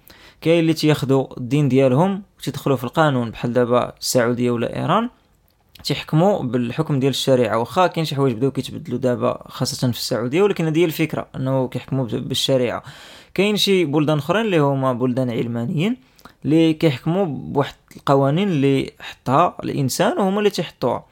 كاين 0.42 0.60
اللي 0.60 0.74
تياخذوا 0.74 1.38
الدين 1.38 1.70
ديالهم 1.70 2.24
وتدخلوه 2.40 2.78
في 2.78 2.84
القانون 2.84 3.32
بحال 3.32 3.54
دابا 3.54 3.94
السعودية 4.00 4.52
ولا 4.52 4.76
إيران. 4.76 5.10
تيحكموا 5.84 6.44
بالحكم 6.44 7.00
ديال 7.00 7.10
الشريعة. 7.10 7.58
واخا 7.58 7.88
كاين 7.88 8.06
شي 8.06 8.16
حوايج 8.16 8.36
بداو 8.36 8.52
كيتبدلوا 8.52 9.00
دابا 9.00 9.44
خاصة 9.48 9.92
في 9.92 9.98
السعودية 9.98 10.42
ولكن 10.42 10.66
هذه 10.66 10.80
هي 10.80 10.86
الفكرة 10.86 11.28
انه 11.36 11.68
كيحكموا 11.68 12.06
بالشريعة. 12.06 12.84
كاين 13.34 13.58
شي 13.58 13.86
بلدان 13.86 14.18
اخرين 14.18 14.46
اللي 14.46 14.58
هما 14.58 14.94
بلدان 14.94 15.30
علمانيين 15.30 15.98
اللي 16.46 16.74
كيحكموا 16.74 17.26
بواحد 17.26 17.76
القوانين 17.98 18.50
اللي 18.50 18.92
حطها 19.00 19.58
الإنسان 19.64 20.18
وهما 20.18 20.40
اللي 20.40 20.50
تيحطوها. 20.50 21.06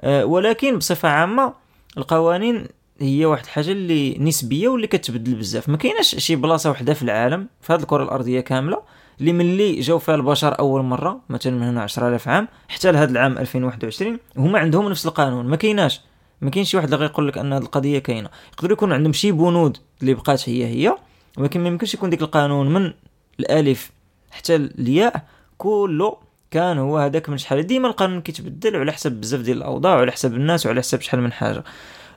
أه 0.00 0.24
ولكن 0.24 0.78
بصفة 0.78 1.08
عامة 1.08 1.52
القوانين 1.98 2.66
هي 3.00 3.24
واحد 3.24 3.44
الحاجة 3.44 3.72
اللي 3.72 4.18
نسبية 4.18 4.68
واللي 4.68 4.86
كتبدل 4.86 5.34
بزاف. 5.34 5.68
ما 5.68 5.76
كايناش 5.76 6.14
شي 6.14 6.36
بلاصة 6.36 6.70
وحدة 6.70 6.94
في 6.94 7.02
العالم 7.02 7.46
في 7.60 7.72
هذه 7.72 7.80
الكرة 7.80 8.02
الأرضية 8.02 8.40
كاملة 8.40 8.82
اللي 9.20 9.32
ملي 9.32 9.80
جاو 9.80 9.98
فيها 9.98 10.14
البشر 10.14 10.58
أول 10.58 10.82
مرة 10.82 11.20
مثلا 11.28 11.52
من 11.52 11.62
هنا 11.62 11.82
10000 11.82 12.28
عام 12.28 12.48
حتى 12.68 12.92
لهذا 12.92 13.10
العام 13.10 13.38
2021 13.38 14.18
هما 14.36 14.58
عندهم 14.58 14.88
نفس 14.88 15.06
القانون. 15.06 15.46
ما 15.46 15.56
كايناش 15.56 16.00
ما 16.40 16.50
كاينش 16.50 16.70
شي 16.70 16.76
واحد 16.76 16.92
اللي 16.92 17.06
غيقول 17.06 17.28
لك 17.28 17.38
أن 17.38 17.52
هذه 17.52 17.62
القضية 17.62 17.98
كاينة. 17.98 18.28
يقدر 18.52 18.72
يكون 18.72 18.92
عندهم 18.92 19.12
شي 19.12 19.32
بنود 19.32 19.76
اللي 20.00 20.14
بقات 20.14 20.48
هي 20.48 20.66
هي 20.66 20.96
ولكن 21.38 21.60
ما 21.60 21.68
يمكنش 21.68 21.94
يكون 21.94 22.10
ديك 22.10 22.22
القانون 22.22 22.72
من 22.72 22.92
الألف 23.40 23.90
حتى 24.30 24.56
الياء 24.56 25.24
كله 25.58 26.16
كان 26.50 26.78
هو 26.78 26.98
هذاك 26.98 27.28
من 27.28 27.38
شحال. 27.38 27.62
ديما 27.62 27.88
القانون 27.88 28.20
كيتبدل 28.20 28.76
على 28.76 28.92
حسب 28.92 29.12
بزاف 29.12 29.40
ديال 29.40 29.56
الأوضاع 29.56 29.96
وعلى 29.96 30.12
حسب 30.12 30.34
الناس 30.34 30.66
وعلى 30.66 30.80
حسب 30.80 31.00
شحال 31.00 31.20
من 31.20 31.32
حاجة. 31.32 31.64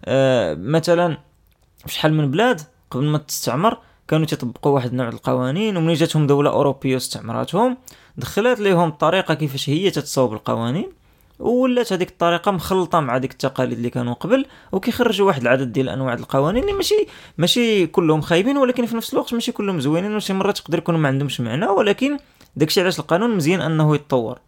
أه 0.05 0.53
مثلا 0.53 1.17
شحال 1.87 2.13
من 2.13 2.31
بلاد 2.31 2.61
قبل 2.91 3.03
ما 3.03 3.17
تستعمر 3.17 3.77
كانوا 4.07 4.25
تيطبقوا 4.25 4.71
واحد 4.71 4.89
النوع 4.89 5.09
القوانين 5.09 5.77
ومن 5.77 5.93
جاتهم 5.93 6.27
دولة 6.27 6.49
أوروبية 6.49 6.93
واستعمراتهم 6.93 7.77
دخلت 8.17 8.59
ليهم 8.59 8.89
الطريقة 8.89 9.33
كيفاش 9.33 9.69
هي 9.69 9.91
تتصاوب 9.91 10.33
القوانين 10.33 10.89
ولات 11.39 11.93
هذيك 11.93 12.09
الطريقة 12.09 12.51
مخلطة 12.51 12.99
مع 12.99 13.17
ديك 13.17 13.31
التقاليد 13.31 13.77
اللي 13.77 13.89
كانوا 13.89 14.13
قبل 14.13 14.45
وكيخرجوا 14.71 15.27
واحد 15.27 15.41
العدد 15.41 15.71
ديال 15.73 15.89
أنواع 15.89 16.13
القوانين 16.13 16.63
اللي 16.63 16.73
ماشي 16.73 17.07
ماشي 17.37 17.87
كلهم 17.87 18.21
خايبين 18.21 18.57
ولكن 18.57 18.85
في 18.85 18.95
نفس 18.95 19.13
الوقت 19.13 19.33
ماشي 19.33 19.51
كلهم 19.51 19.79
زوينين 19.79 20.15
وشي 20.15 20.33
مرات 20.33 20.57
تقدر 20.57 20.77
يكونوا 20.77 20.99
ما 20.99 21.07
عندهمش 21.07 21.41
معنى 21.41 21.65
ولكن 21.65 22.17
داكشي 22.55 22.81
علاش 22.81 22.99
القانون 22.99 23.35
مزيان 23.35 23.61
أنه 23.61 23.95
يتطور. 23.95 24.39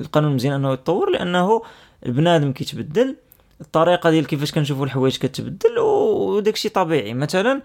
القانون 0.00 0.34
مزيان 0.34 0.54
أنه 0.54 0.72
يتطور 0.72 1.10
لأنه 1.10 1.62
البنادم 2.06 2.52
كيتبدل 2.52 3.16
الطريقة 3.60 4.10
ديال 4.10 4.26
كيفاش 4.26 4.52
كنشوفوا 4.52 4.84
الحوايج 4.84 5.16
كتبدل 5.16 5.78
وداكشي 6.36 6.68
طبيعي. 6.68 7.14
مثلا 7.14 7.62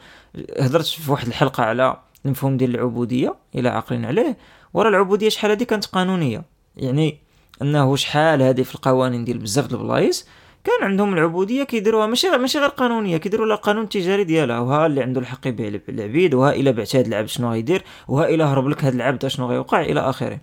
هضرت 0.59 0.85
في 0.85 1.11
واحد 1.11 1.27
الحلقة 1.27 1.63
على 1.63 1.97
المفهوم 2.25 2.57
ديال 2.57 2.75
العبودية 2.75 3.35
إلى 3.55 3.69
عاقلين 3.69 4.05
عليه 4.05 4.37
ورا 4.73 4.89
العبودية 4.89 5.29
شحال 5.29 5.51
هذه 5.51 5.63
كانت 5.63 5.85
قانونية. 5.85 6.43
يعني 6.77 7.17
أنه 7.61 7.95
شحال 7.95 8.41
هذه 8.41 8.61
في 8.61 8.75
القوانين 8.75 9.25
ديال 9.25 9.37
بزاف 9.37 9.71
البلايص 9.73 10.27
كان 10.63 10.83
عندهم 10.89 11.13
العبودية 11.13 11.63
كيديروها 11.63 12.07
ماشي 12.07 12.29
ماشي 12.29 12.59
غير 12.59 12.69
قانونية 12.69 13.17
كيديروا 13.17 13.45
لها 13.45 13.55
قانون 13.55 13.89
تجاري 13.89 14.23
ديالها. 14.23 14.59
وها 14.59 14.85
اللي 14.85 15.01
عنده 15.01 15.21
الحق 15.21 15.47
يبيع 15.47 15.79
العبيد 15.89 16.33
وها 16.33 16.55
إلا 16.55 16.71
بعت 16.71 16.95
هذا 16.95 17.07
العبد 17.07 17.27
شنو 17.27 17.51
غيدير 17.51 17.83
وها 18.07 18.29
إلا 18.29 18.45
هرب 18.45 18.67
لك 18.67 18.83
هذا 18.83 18.95
العبد 18.95 19.27
شنو 19.27 19.47
غيوقع 19.47 19.81
إلى 19.81 19.99
آخره. 19.99 20.39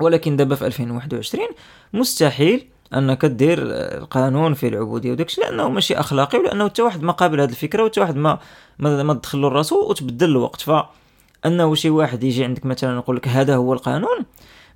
ولكن 0.00 0.36
دابا 0.36 0.54
في 0.54 0.66
2021 0.66 1.46
مستحيل 1.92 2.66
انك 2.94 3.26
دير 3.26 3.58
القانون 3.62 4.54
في 4.54 4.68
العبودية 4.68 5.12
وداكشي 5.12 5.40
لأنه 5.40 5.68
ماشي 5.68 5.94
أخلاقي 5.94 6.38
ولأنه 6.38 6.68
حتى 6.68 6.82
واحد 6.82 7.02
ما 7.02 7.12
قابل 7.12 7.40
هذه 7.40 7.50
الفكرة 7.50 7.82
وحتى 7.82 8.00
واحد 8.00 8.16
ما 8.16 8.38
ما, 8.78 9.02
ما 9.02 9.14
دخل 9.14 9.40
له 9.40 9.62
وتبدل 9.72 10.28
الوقت. 10.28 10.60
فأنه 10.60 11.74
شي 11.74 11.90
واحد 11.90 12.24
يجي 12.24 12.44
عندك 12.44 12.66
مثلا 12.66 12.96
يقول 12.96 13.16
لك 13.16 13.28
هذا 13.28 13.56
هو 13.56 13.72
القانون 13.72 14.26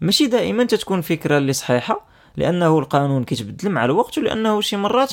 ماشي 0.01 0.27
دائما 0.27 0.65
تتكون 0.65 1.01
فكرة 1.01 1.39
اللي 1.39 1.53
صحيحة 1.53 2.07
لأنه 2.37 2.79
القانون 2.79 3.25
كيتبدل 3.25 3.71
مع 3.71 3.85
الوقت 3.85 4.19
ولأنه 4.19 4.61
شي 4.61 4.77
مرات 4.77 5.13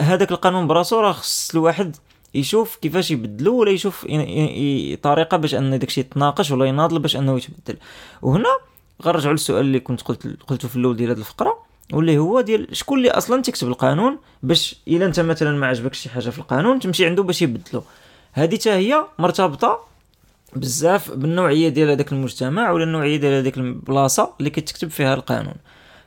هذاك 0.00 0.30
القانون 0.30 0.66
براسو 0.66 1.00
راه 1.00 1.12
خص 1.12 1.50
الواحد 1.54 1.96
يشوف 2.34 2.76
كيفاش 2.76 3.10
يبدلو 3.10 3.56
ولا 3.56 3.70
يشوف 3.70 4.06
طريقة 5.02 5.36
باش 5.36 5.54
أن 5.54 5.78
داكشي 5.78 6.00
يتناقش 6.00 6.50
ولا 6.50 6.64
يناضل 6.64 6.98
باش 6.98 7.16
أنه 7.16 7.36
يتبدل. 7.36 7.76
وهنا 8.22 8.48
غنرجعوا 9.02 9.32
للسؤال 9.32 9.60
اللي 9.60 9.80
كنت 9.80 10.02
قلت 10.02 10.42
قلته 10.46 10.68
في 10.68 10.76
الأول 10.76 10.96
ديال 10.96 11.10
هذه 11.10 11.18
الفقرة. 11.18 11.67
واللي 11.92 12.18
هو 12.18 12.40
ديال 12.40 12.76
شكون 12.76 12.98
اللي 12.98 13.10
أصلا 13.10 13.42
تكتب 13.42 13.68
القانون 13.68 14.18
باش 14.42 14.76
إلا 14.88 15.06
أنت 15.06 15.20
مثلا 15.20 15.58
ما 15.58 15.66
عجبكش 15.66 15.98
شي 15.98 16.08
حاجة 16.08 16.30
في 16.30 16.38
القانون 16.38 16.80
تمشي 16.80 17.06
عنده 17.06 17.22
باش 17.22 17.42
يبدلو. 17.42 17.82
هذه 18.32 18.54
حتى 18.54 18.70
هي 18.70 19.04
مرتبطة 19.18 19.78
بزاف 20.56 21.10
بالنوعية 21.10 21.68
ديال 21.68 21.90
هذاك 21.90 22.12
المجتمع 22.12 22.70
ولا 22.70 22.84
النوعية 22.84 23.16
ديال 23.16 23.32
هذيك 23.32 23.58
البلاصة 23.58 24.34
اللي 24.38 24.50
كتكتب 24.50 24.90
فيها 24.90 25.14
القانون. 25.14 25.54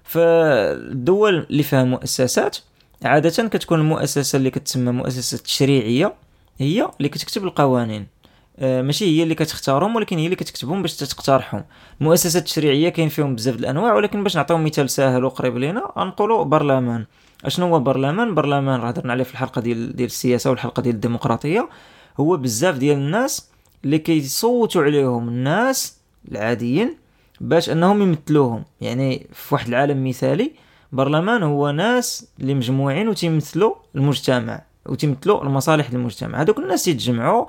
فالدول 0.04 1.46
اللي 1.50 1.64
فيها 1.64 1.84
مؤسسات 1.84 2.58
عادة 3.04 3.48
كتكون 3.48 3.80
المؤسسة 3.80 4.38
اللي 4.38 4.50
كتسمى 4.50 4.92
مؤسسة 4.92 5.38
تشريعية 5.38 6.14
هي 6.60 6.92
اللي 6.98 7.10
كتكتب 7.10 7.44
القوانين. 7.44 8.08
ماشي 8.62 9.06
هي 9.06 9.24
اللي 9.24 9.36
كتختارهم 9.36 9.96
ولكن 9.96 10.18
هي 10.18 10.26
اللي 10.26 10.36
كتكتبهم 10.36 10.82
باش 10.82 10.96
تقترحهم 10.96 11.64
المؤسسات 12.02 12.42
التشريعيه 12.42 12.90
كاين 12.90 13.10
فيهم 13.10 13.36
بزاف 13.36 13.56
الأنواع 13.56 13.94
ولكن 13.94 14.24
باش 14.24 14.36
نعطيو 14.38 14.58
مثال 14.58 14.90
ساهل 14.90 15.24
وقريب 15.24 15.58
لينا 15.58 15.92
غنقولوا 15.98 16.44
برلمان. 16.44 17.06
أشنو 17.46 17.68
هو 17.68 17.80
برلمان؟ 17.80 18.36
برلمان 18.36 18.80
راه 18.80 18.88
هضرنا 18.88 19.14
عليه 19.14 19.24
في 19.24 19.32
الحلقة 19.32 19.62
ديال 19.62 19.96
ديال 19.96 20.08
السياسة 20.08 20.50
والحلقة 20.50 20.82
ديال 20.82 20.96
الديمقراطية. 20.96 21.70
هو 22.20 22.38
بزاف 22.38 22.78
ديال 22.78 22.98
الناس 22.98 23.50
اللي 23.86 24.00
كيصوتوا 24.00 24.84
عليهم 24.84 25.28
الناس 25.28 25.98
العاديين 26.32 26.98
باش 27.42 27.70
أنهم 27.70 28.02
يمثلوهم. 28.02 28.64
يعني 28.82 29.28
في 29.34 29.56
واحد 29.56 29.68
العالم 29.68 30.08
مثالي 30.08 30.52
برلمان 30.92 31.44
هو 31.44 31.72
ناس 31.72 32.28
اللي 32.40 32.54
مجموعين 32.54 33.08
وتيمثلوا 33.08 33.74
المجتمع 33.96 34.62
وتيمثلوا 34.86 35.44
المصالح 35.44 35.90
المجتمع 35.90 36.42
هذوك 36.42 36.58
الناس 36.60 36.88
يتجمعوا 36.88 37.46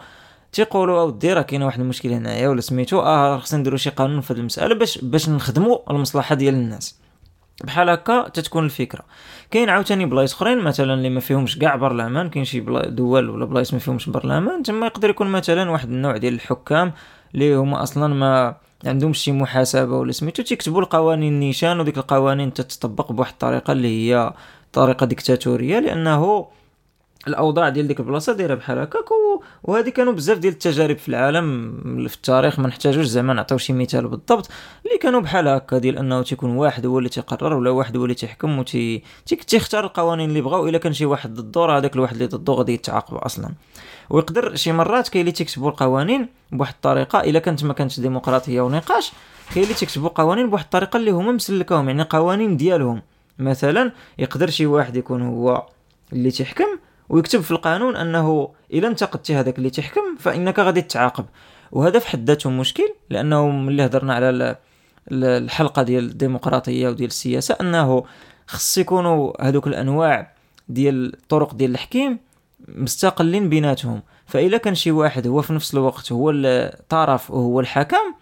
تيقولوا 0.52 1.00
اودي 1.00 1.32
راه 1.32 1.42
كاين 1.42 1.62
واحد 1.62 1.80
المشكل 1.80 2.12
هنايا 2.12 2.48
ولا 2.48 2.60
سميتو 2.60 3.00
آه 3.00 3.38
خصنا 3.38 3.60
نديرو 3.60 3.76
شي 3.76 3.90
قانون 3.90 4.20
في 4.20 4.32
هذه 4.32 4.38
المسألة 4.38 4.74
باش 4.74 4.98
باش 4.98 5.28
نخدموا 5.28 5.78
المصلحة 5.90 6.34
ديال 6.34 6.54
الناس. 6.54 6.98
بحال 7.64 7.88
هكا 7.88 8.28
تتكون 8.28 8.64
الفكرة. 8.64 9.04
كاين 9.50 9.68
عاوتاني 9.68 10.06
بلايص 10.06 10.34
أخرين 10.34 10.58
مثلا 10.58 10.94
اللي 10.94 11.10
ما 11.10 11.20
فيهمش 11.20 11.58
كاع 11.58 11.76
برلمان 11.76 12.30
كاين 12.30 12.44
شي 12.44 12.60
دول 12.86 13.30
ولا 13.30 13.44
بلايص 13.44 13.72
ما 13.72 13.78
فيهمش 13.78 14.08
برلمان 14.08 14.62
تما 14.62 14.86
يقدر 14.86 15.10
يكون 15.10 15.26
مثلا 15.26 15.70
واحد 15.70 15.88
النوع 15.88 16.16
ديال 16.16 16.34
الحكام 16.34 16.92
اللي 17.34 17.54
هما 17.56 17.82
أصلا 17.82 18.14
ما 18.14 18.56
عندهمش 18.86 19.18
شي 19.18 19.32
محاسبة 19.32 19.96
ولا 19.96 20.12
سميتو 20.12 20.42
تيكتبوا 20.42 20.80
القوانين 20.80 21.40
نيشان 21.40 21.80
وديك 21.80 21.98
القوانين 21.98 22.52
تتطبق 22.52 23.12
بواحد 23.12 23.32
الطريقة 23.32 23.72
اللي 23.72 23.88
هي 24.12 24.32
طريقة 24.72 25.06
ديكتاتورية 25.06 25.78
لأنه 25.78 26.46
الاوضاع 27.28 27.68
ديال 27.68 27.88
ديك 27.88 28.00
البلاصه 28.00 28.32
دايره 28.32 28.54
بحال 28.54 28.78
هكاك 28.78 29.08
وهذه 29.62 29.88
كانوا 29.88 30.12
بزاف 30.12 30.38
ديال 30.38 30.52
التجارب 30.52 30.98
في 30.98 31.08
العالم 31.08 31.72
في 32.08 32.14
التاريخ 32.14 32.58
ما 32.58 32.68
نحتاجوش 32.68 33.06
زعما 33.06 33.34
نعطيو 33.34 33.58
شي 33.58 33.72
مثال 33.72 34.08
بالضبط 34.08 34.48
اللي 34.86 34.98
كانوا 34.98 35.20
بحال 35.20 35.48
هكا 35.48 35.78
ديال 35.78 35.98
انه 35.98 36.22
تيكون 36.22 36.56
واحد 36.56 36.86
هو 36.86 36.98
اللي 36.98 37.08
تيقرر 37.08 37.54
ولا 37.54 37.70
واحد 37.70 37.96
هو 37.96 38.04
اللي 38.04 38.14
تيحكم 38.14 38.58
وتي 38.58 39.02
تيختار 39.26 39.84
القوانين 39.84 40.28
اللي 40.28 40.40
بغاو 40.40 40.68
إلا 40.68 40.78
كان 40.78 40.92
شي 40.92 41.06
واحد 41.06 41.34
ضدو 41.34 41.64
راه 41.64 41.78
هذاك 41.78 41.94
الواحد 41.94 42.12
اللي 42.12 42.26
ضدو 42.26 42.52
غادي 42.52 42.72
يتعاقب 42.74 43.16
أصلا. 43.16 43.48
ويقدر 44.10 44.54
شي 44.54 44.72
مرات 44.72 45.08
كاين 45.08 45.20
اللي 45.20 45.32
تيكتبوا 45.32 45.70
القوانين 45.70 46.28
بواحد 46.52 46.74
الطريقة 46.74 47.20
إلا 47.20 47.38
كانت 47.38 47.64
ما 47.64 47.72
كانتش 47.72 48.00
ديمقراطية 48.00 48.60
ونقاش 48.60 49.12
كاين 49.54 49.64
اللي 49.64 49.74
تيكتبوا 49.74 50.08
قوانين 50.08 50.50
بواحد 50.50 50.64
الطريقة 50.64 50.96
اللي 50.96 51.10
هما 51.10 51.32
مسلكاهم 51.32 51.88
يعني 51.88 52.02
قوانين 52.02 52.56
ديالهم. 52.56 53.02
مثلا 53.38 53.92
يقدر 54.18 54.50
شي 54.50 54.66
واحد 54.66 54.96
يكون 54.96 55.22
هو 55.22 55.66
اللي 56.12 56.30
تيحكم 56.30 56.78
ويكتب 57.08 57.40
في 57.40 57.50
القانون 57.50 57.96
أنه 57.96 58.48
إذا 58.72 58.88
انتقدتي 58.88 59.34
هذاك 59.34 59.58
اللي 59.58 59.70
تحكم 59.70 60.16
فإنك 60.18 60.58
غادي 60.58 60.82
تعاقب 60.82 61.24
وهذا 61.72 61.98
في 61.98 62.08
حد 62.08 62.26
ذاته 62.26 62.50
مشكل 62.50 62.94
لأنه 63.10 63.48
ملي 63.48 63.86
هضرنا 63.86 64.14
على 64.14 64.56
الحلقة 65.12 65.82
ديال 65.82 66.04
الديمقراطية 66.04 66.88
وديال 66.88 67.08
السياسة 67.08 67.56
أنه 67.60 68.04
خص 68.46 68.78
يكونوا 68.78 69.46
هذوك 69.46 69.66
الأنواع 69.66 70.32
ديال 70.68 71.14
الطرف 71.14 71.54
ديال 71.54 71.70
الحكم 71.70 72.18
مستقلين 72.68 73.48
بيناتهم. 73.48 74.02
فإذا 74.26 74.56
كان 74.56 74.74
شي 74.74 74.90
واحد 74.90 75.26
هو 75.26 75.42
في 75.42 75.52
نفس 75.52 75.74
الوقت 75.74 76.12
هو 76.12 76.30
الطرف 76.30 77.30
وهو 77.30 77.60
الحكم 77.60 78.14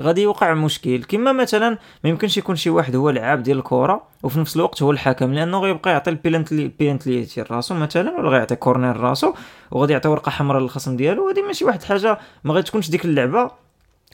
غادي 0.00 0.22
يوقع 0.22 0.54
مشكل. 0.54 1.04
كما 1.04 1.32
مثلا 1.32 1.78
ما 2.04 2.10
يمكنش 2.10 2.36
يكون 2.36 2.56
شي 2.56 2.70
واحد 2.70 2.96
هو 2.96 3.10
لعاب 3.10 3.42
ديال 3.42 3.58
الكرة 3.58 4.02
وفي 4.22 4.40
نفس 4.40 4.56
الوقت 4.56 4.82
هو 4.82 4.90
الحكم 4.90 5.34
لأنه 5.34 5.58
غيبقى 5.58 5.90
يعطي 5.90 6.10
ال 6.10 6.17
penalty 6.17 6.62
ال 6.62 6.70
penalty 6.70 7.26
لراسو 7.50 7.74
مثلا 7.74 8.18
ولا 8.18 8.28
غيعطي 8.30 8.56
corner 8.56 8.96
لراسو 8.96 9.32
وغادي 9.70 9.92
يعطي 9.92 10.08
ورقة 10.08 10.30
حمراء 10.30 10.62
للخصم 10.62 10.96
ديالو. 10.96 11.26
وهذه 11.26 11.42
ماشي 11.42 11.64
واحد 11.64 11.80
الحاجة 11.80 12.18
ما 12.44 12.54
غتكونش 12.54 12.90
ديك 12.90 13.04
اللعبة 13.04 13.50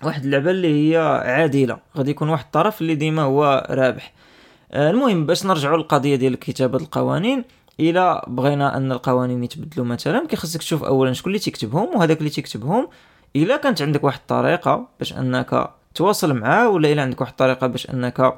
واحد 0.03 0.25
اللعبة 0.25 0.51
اللي 0.51 0.93
هي 0.93 1.23
عادلة. 1.25 1.79
غادي 1.97 2.11
يكون 2.11 2.29
واحد 2.29 2.45
الطرف 2.45 2.81
اللي 2.81 2.95
ديما 2.95 3.23
هو 3.23 3.67
رابح. 3.71 4.13
آه، 4.73 4.91
المهم 4.91 5.27
باش 5.27 5.47
نرجعوا 5.47 5.77
للقضية 5.77 6.17
ديال 6.17 6.39
كتابة 6.39 6.79
القوانين 6.79 7.45
إلا 7.81 8.25
بغينا 8.29 8.77
أن 8.77 8.93
القوانين 8.93 9.45
يتبدلوا 9.45 9.87
مثلا 9.87 10.27
كيخصك 10.27 10.61
تشوف 10.61 10.85
اولا 10.85 11.13
شكون 11.13 11.31
اللي 11.31 11.39
تيكتبهم 11.39 11.97
وهذاك 11.97 12.19
اللي 12.19 12.31
تيكتبهم 12.31 12.89
إلا 13.43 13.57
كانت 13.57 13.83
عندك 13.83 14.05
واحد 14.05 14.19
الطريقة 14.19 14.89
باش 14.99 15.13
أنك 15.13 15.71
تواصل 15.95 16.35
معاه 16.35 16.69
ولا 16.69 16.93
إلا 16.93 17.03
عندك 17.03 17.21
واحد 17.21 17.31
الطريقة 17.31 17.67
باش 17.67 17.91
أنك 17.91 18.35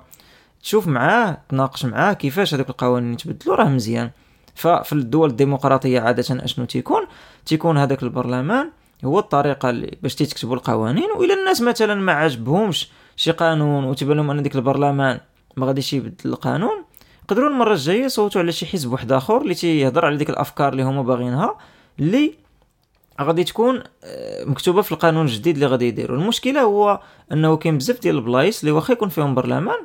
تشوف 0.63 0.87
معاه 0.87 1.39
تناقش 1.49 1.85
معاه 1.85 2.13
كيفاش 2.13 2.55
هذوك 2.55 2.71
القوانين 2.71 3.13
يتبدلوا 3.13 3.57
راه 3.57 3.69
مزيان. 3.69 4.11
ففي 4.55 4.93
الدول 4.93 5.31
الديمقراطية 5.31 6.01
عادة 6.01 6.45
أشنو 6.45 6.65
تيكون؟ 6.65 7.07
تيكون 7.47 7.79
هذاك 7.79 8.03
البرلمان 8.03 8.71
هو 9.05 9.19
الطريقة 9.19 9.71
اللي 9.71 9.99
باش 10.03 10.15
تكتبوا 10.15 10.57
القوانين 10.57 11.09
والى 11.17 11.35
الناس 11.35 11.63
مثلا 11.63 11.95
ما 11.95 12.13
عجبهمش 12.13 12.89
شي 13.17 13.31
قانون 13.31 13.85
وتبان 13.85 14.17
لهم 14.17 14.31
أن 14.31 14.43
ديك 14.43 14.57
البرلمان 14.57 15.21
ما 15.57 15.67
غاديش 15.67 15.93
يبدل 15.93 16.31
القانون 16.31 16.85
يقدروا 17.25 17.49
المرة 17.49 17.73
الجاية 17.73 18.05
يصوتوا 18.05 18.41
على 18.41 18.53
شي 18.53 18.67
حزب 18.67 18.93
واحد 18.93 19.13
آخر 19.13 19.43
اللي 19.43 19.55
تيهضر 19.55 20.05
على 20.05 20.17
ديك 20.17 20.31
الأفكار 20.31 20.73
اللي 20.73 20.83
هما 20.83 21.03
باغينها 21.03 21.59
اللي 21.99 22.35
غادي 23.21 23.45
تكون 23.45 23.83
آه، 24.05 24.45
مكتوبة 24.45 24.83
في 24.83 24.93
القانون 24.93 25.27
الجديد 25.27 25.55
اللي 25.55 25.67
غادي 25.67 25.89
يديروا 25.89 26.19
المشكلة 26.19 26.61
هو 26.63 27.01
أنه 27.33 27.57
كاين 27.57 27.79
بزاف 27.79 28.01
ديال 28.01 28.17
البلايص 28.17 28.61
اللي 28.61 28.73
واخا 28.73 28.93
يكون 28.93 29.09
فيهم 29.09 29.35
برلمان 29.35 29.79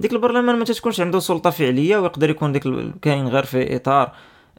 ديك 0.00 0.12
البرلمان 0.12 0.58
ما 0.58 0.64
تكونش 0.64 1.00
عنده 1.00 1.18
سلطة 1.18 1.50
فعلية 1.50 1.96
ويقدر 1.96 2.30
يكون 2.30 2.52
ديك 2.52 2.62
كاين 3.02 3.28
غير 3.28 3.44
في 3.44 3.76
إطار 3.76 4.12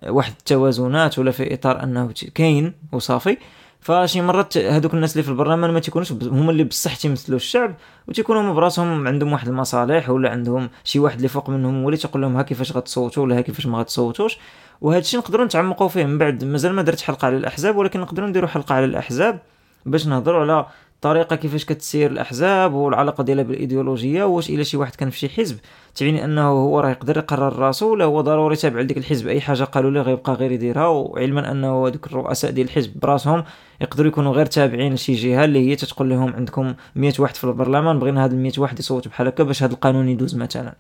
واحد 0.08 0.32
التوازنات 0.40 1.20
ولا 1.20 1.32
في 1.32 1.54
إطار 1.54 1.84
أنه 1.84 2.14
كاين 2.36 2.74
وصافي. 2.92 3.38
فشي 3.86 4.22
مرات 4.22 4.58
هذوك 4.58 4.94
الناس 4.94 5.12
اللي 5.12 5.24
في 5.24 5.30
البرلمان 5.30 5.72
ما 5.72 5.80
تيكونوش 5.80 6.12
هما 6.12 6.52
اللي 6.52 6.64
بصح 6.64 6.96
تيمثلوا 6.96 7.38
الشعب 7.38 7.76
وتيكونوا 8.08 8.42
هما 8.42 8.54
براسهم 8.54 9.08
عندهم 9.08 9.34
واحد 9.34 9.48
المصالح 9.48 10.10
ولا 10.10 10.30
عندهم 10.30 10.70
شي 10.84 11.00
واحد 11.00 11.16
اللي 11.16 11.28
فوق 11.28 11.50
منهم 11.50 11.86
اللي 11.86 11.98
تيقول 11.98 12.22
لهم 12.22 12.36
ها 12.38 12.42
كيفاش 12.42 12.72
غتصوتوا 12.78 13.24
ولا 13.24 13.38
ها 13.38 13.42
كيفاش 13.42 13.66
ما 13.66 13.80
غتصوتوش. 13.80 14.38
وهذا 14.82 15.00
الشيء 15.00 15.20
نقدروا 15.20 15.46
نتعمقوا 15.46 15.88
فيه 15.88 16.06
من 16.06 16.18
بعد 16.18 16.44
مازال 16.44 16.74
ما 16.74 16.82
درت 16.82 17.02
حلقة 17.02 17.26
على 17.26 17.38
الأحزاب 17.38 17.76
ولكن 17.78 18.00
نقدروا 18.00 18.28
نديروا 18.30 18.50
حلقة 18.50 18.76
على 18.76 18.86
الأحزاب 18.86 19.40
باش 19.86 20.08
نهضروا 20.08 20.42
على 20.42 20.66
الطريقة 21.06 21.36
كيفاش 21.36 21.66
كتسير 21.66 22.12
الأحزاب 22.12 22.74
والعلاقة 22.74 23.24
ديالها 23.24 23.44
بالإيديولوجية 23.44 24.24
واش 24.24 24.50
إلا 24.50 24.64
شي 24.64 24.78
واحد 24.78 24.96
كان 24.96 25.10
في 25.10 25.20
شي 25.20 25.30
حزب 25.30 25.58
تعني 25.96 26.26
أنه 26.26 26.48
هو 26.48 26.80
راه 26.80 26.90
يقدر 26.90 27.18
يقرر 27.18 27.60
راسو 27.60 27.92
ولا 27.92 28.06
هو 28.06 28.22
ضروري 28.22 28.56
تابع 28.56 28.80
لديك 28.80 28.98
الحزب. 28.98 29.28
أي 29.28 29.42
حاجة 29.42 29.64
قالوا 29.64 29.92
ليه 29.92 30.02
غيبقى 30.02 30.34
غير 30.34 30.52
يديرها 30.52 30.88
وعلما 30.88 31.52
أنه 31.52 31.88
هذوك 31.88 32.08
الرؤساء 32.08 32.52
ديال 32.52 32.68
الحزب 32.68 33.00
براسهم 33.00 33.44
يقدروا 33.82 34.08
يكونوا 34.08 34.34
غير 34.34 34.46
تابعين 34.46 34.94
لشي 34.94 35.14
جهة 35.14 35.46
اللي 35.46 35.70
هي 35.70 35.76
تتقول 35.76 36.10
لهم 36.10 36.34
عندكم 36.34 36.74
100 36.96 37.14
واحد 37.20 37.36
في 37.36 37.44
البرلمان 37.44 38.00
بغينا 38.00 38.24
هاد 38.24 38.32
ال 38.32 38.40
100 38.40 38.52
واحد 38.58 38.80
يصوتوا 38.80 39.12
بحال 39.12 39.28
هكا 39.28 39.44
باش 39.44 39.64
هذا 39.64 39.74
القانون 39.74 40.10
يدوز 40.10 40.36
مثلا. 40.36 40.76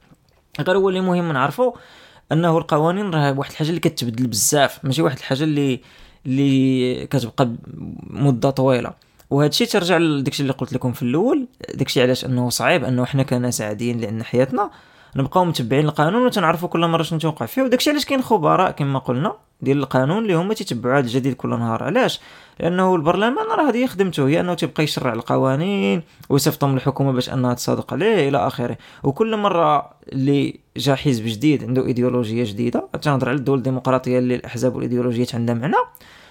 غير 0.60 0.78
هو 0.78 0.90
اللي 0.90 1.02
مهم 1.02 1.32
نعرفوا 1.32 1.72
أنه 2.32 2.58
القوانين 2.58 3.10
راه 3.10 3.40
واحد 3.40 3.52
الحاجة 3.52 3.70
اللي 3.70 3.80
كتبدل 3.80 4.28
بزاف 4.28 4.86
ماشي 4.86 5.02
واحد 5.02 5.18
الحاجة 5.18 5.44
اللي 5.44 5.80
اللي 6.26 7.08
كتبقى 7.08 7.50
مدة 8.10 8.50
طويلة. 8.50 9.06
وهذا 9.30 9.50
الشيء 9.50 9.68
ترجع 9.68 9.98
لداكشي 9.98 10.42
اللي 10.42 10.54
قلت 10.54 10.74
لكم 10.74 10.92
في 10.94 11.02
الأول 11.02 11.48
داكشي 11.74 12.02
علاش 12.02 12.26
أنه 12.26 12.50
صعيب 12.50 12.84
أنه 12.84 13.06
حنا 13.06 13.24
كناس 13.24 13.62
عاديين 13.62 14.06
عندنا 14.06 14.24
حياتنا 14.24 14.72
نبقاو 15.16 15.46
متبعين 15.46 15.86
القانون 15.86 16.26
وتنعرفوا 16.26 16.70
كل 16.70 16.88
مرة 16.88 17.04
شنو 17.04 17.20
توقع 17.20 17.46
فيه. 17.46 17.62
وداكشي 17.62 17.90
علاش 17.90 18.06
كاين 18.06 18.22
خبراء 18.22 18.72
كما 18.72 19.00
قلنا 19.00 19.36
ديال 19.62 19.78
القانون 19.78 20.18
اللي 20.18 20.34
هما 20.34 20.54
تيتبعوا 20.54 20.98
هذا 20.98 21.06
الجديد 21.06 21.34
كل 21.34 21.50
نهار. 21.50 21.84
علاش؟ 21.84 22.20
لأنه 22.60 22.96
البرلمان 22.96 23.46
راه 23.58 23.70
هذه 23.70 23.86
خدمته 23.86 24.28
هي 24.28 24.40
أنه 24.40 24.54
تيبقى 24.54 24.84
يشرع 24.84 25.14
القوانين 25.14 26.04
ويصيفطهم 26.30 26.74
للحكومة 26.74 27.12
باش 27.12 27.30
أنها 27.30 27.54
تصادق 27.54 27.94
عليه 27.94 28.30
إلى 28.30 28.48
آخره. 28.48 28.78
وكل 29.04 29.38
مرة 29.38 29.90
اللي 30.14 30.60
جا 30.78 30.96
حزب 30.96 31.26
جديد 31.26 31.64
عنده 31.64 31.86
إيديولوجية 31.86 32.44
جديدة 32.44 32.88
تنهضر 33.02 33.30
على 33.30 33.38
الدول 33.38 33.58
الديمقراطية 33.58 34.20
اللي 34.20 34.36
الأحزاب 34.36 34.76
والايديولوجيات 34.76 35.36
عندها 35.36 35.56
معنى. 35.56 35.78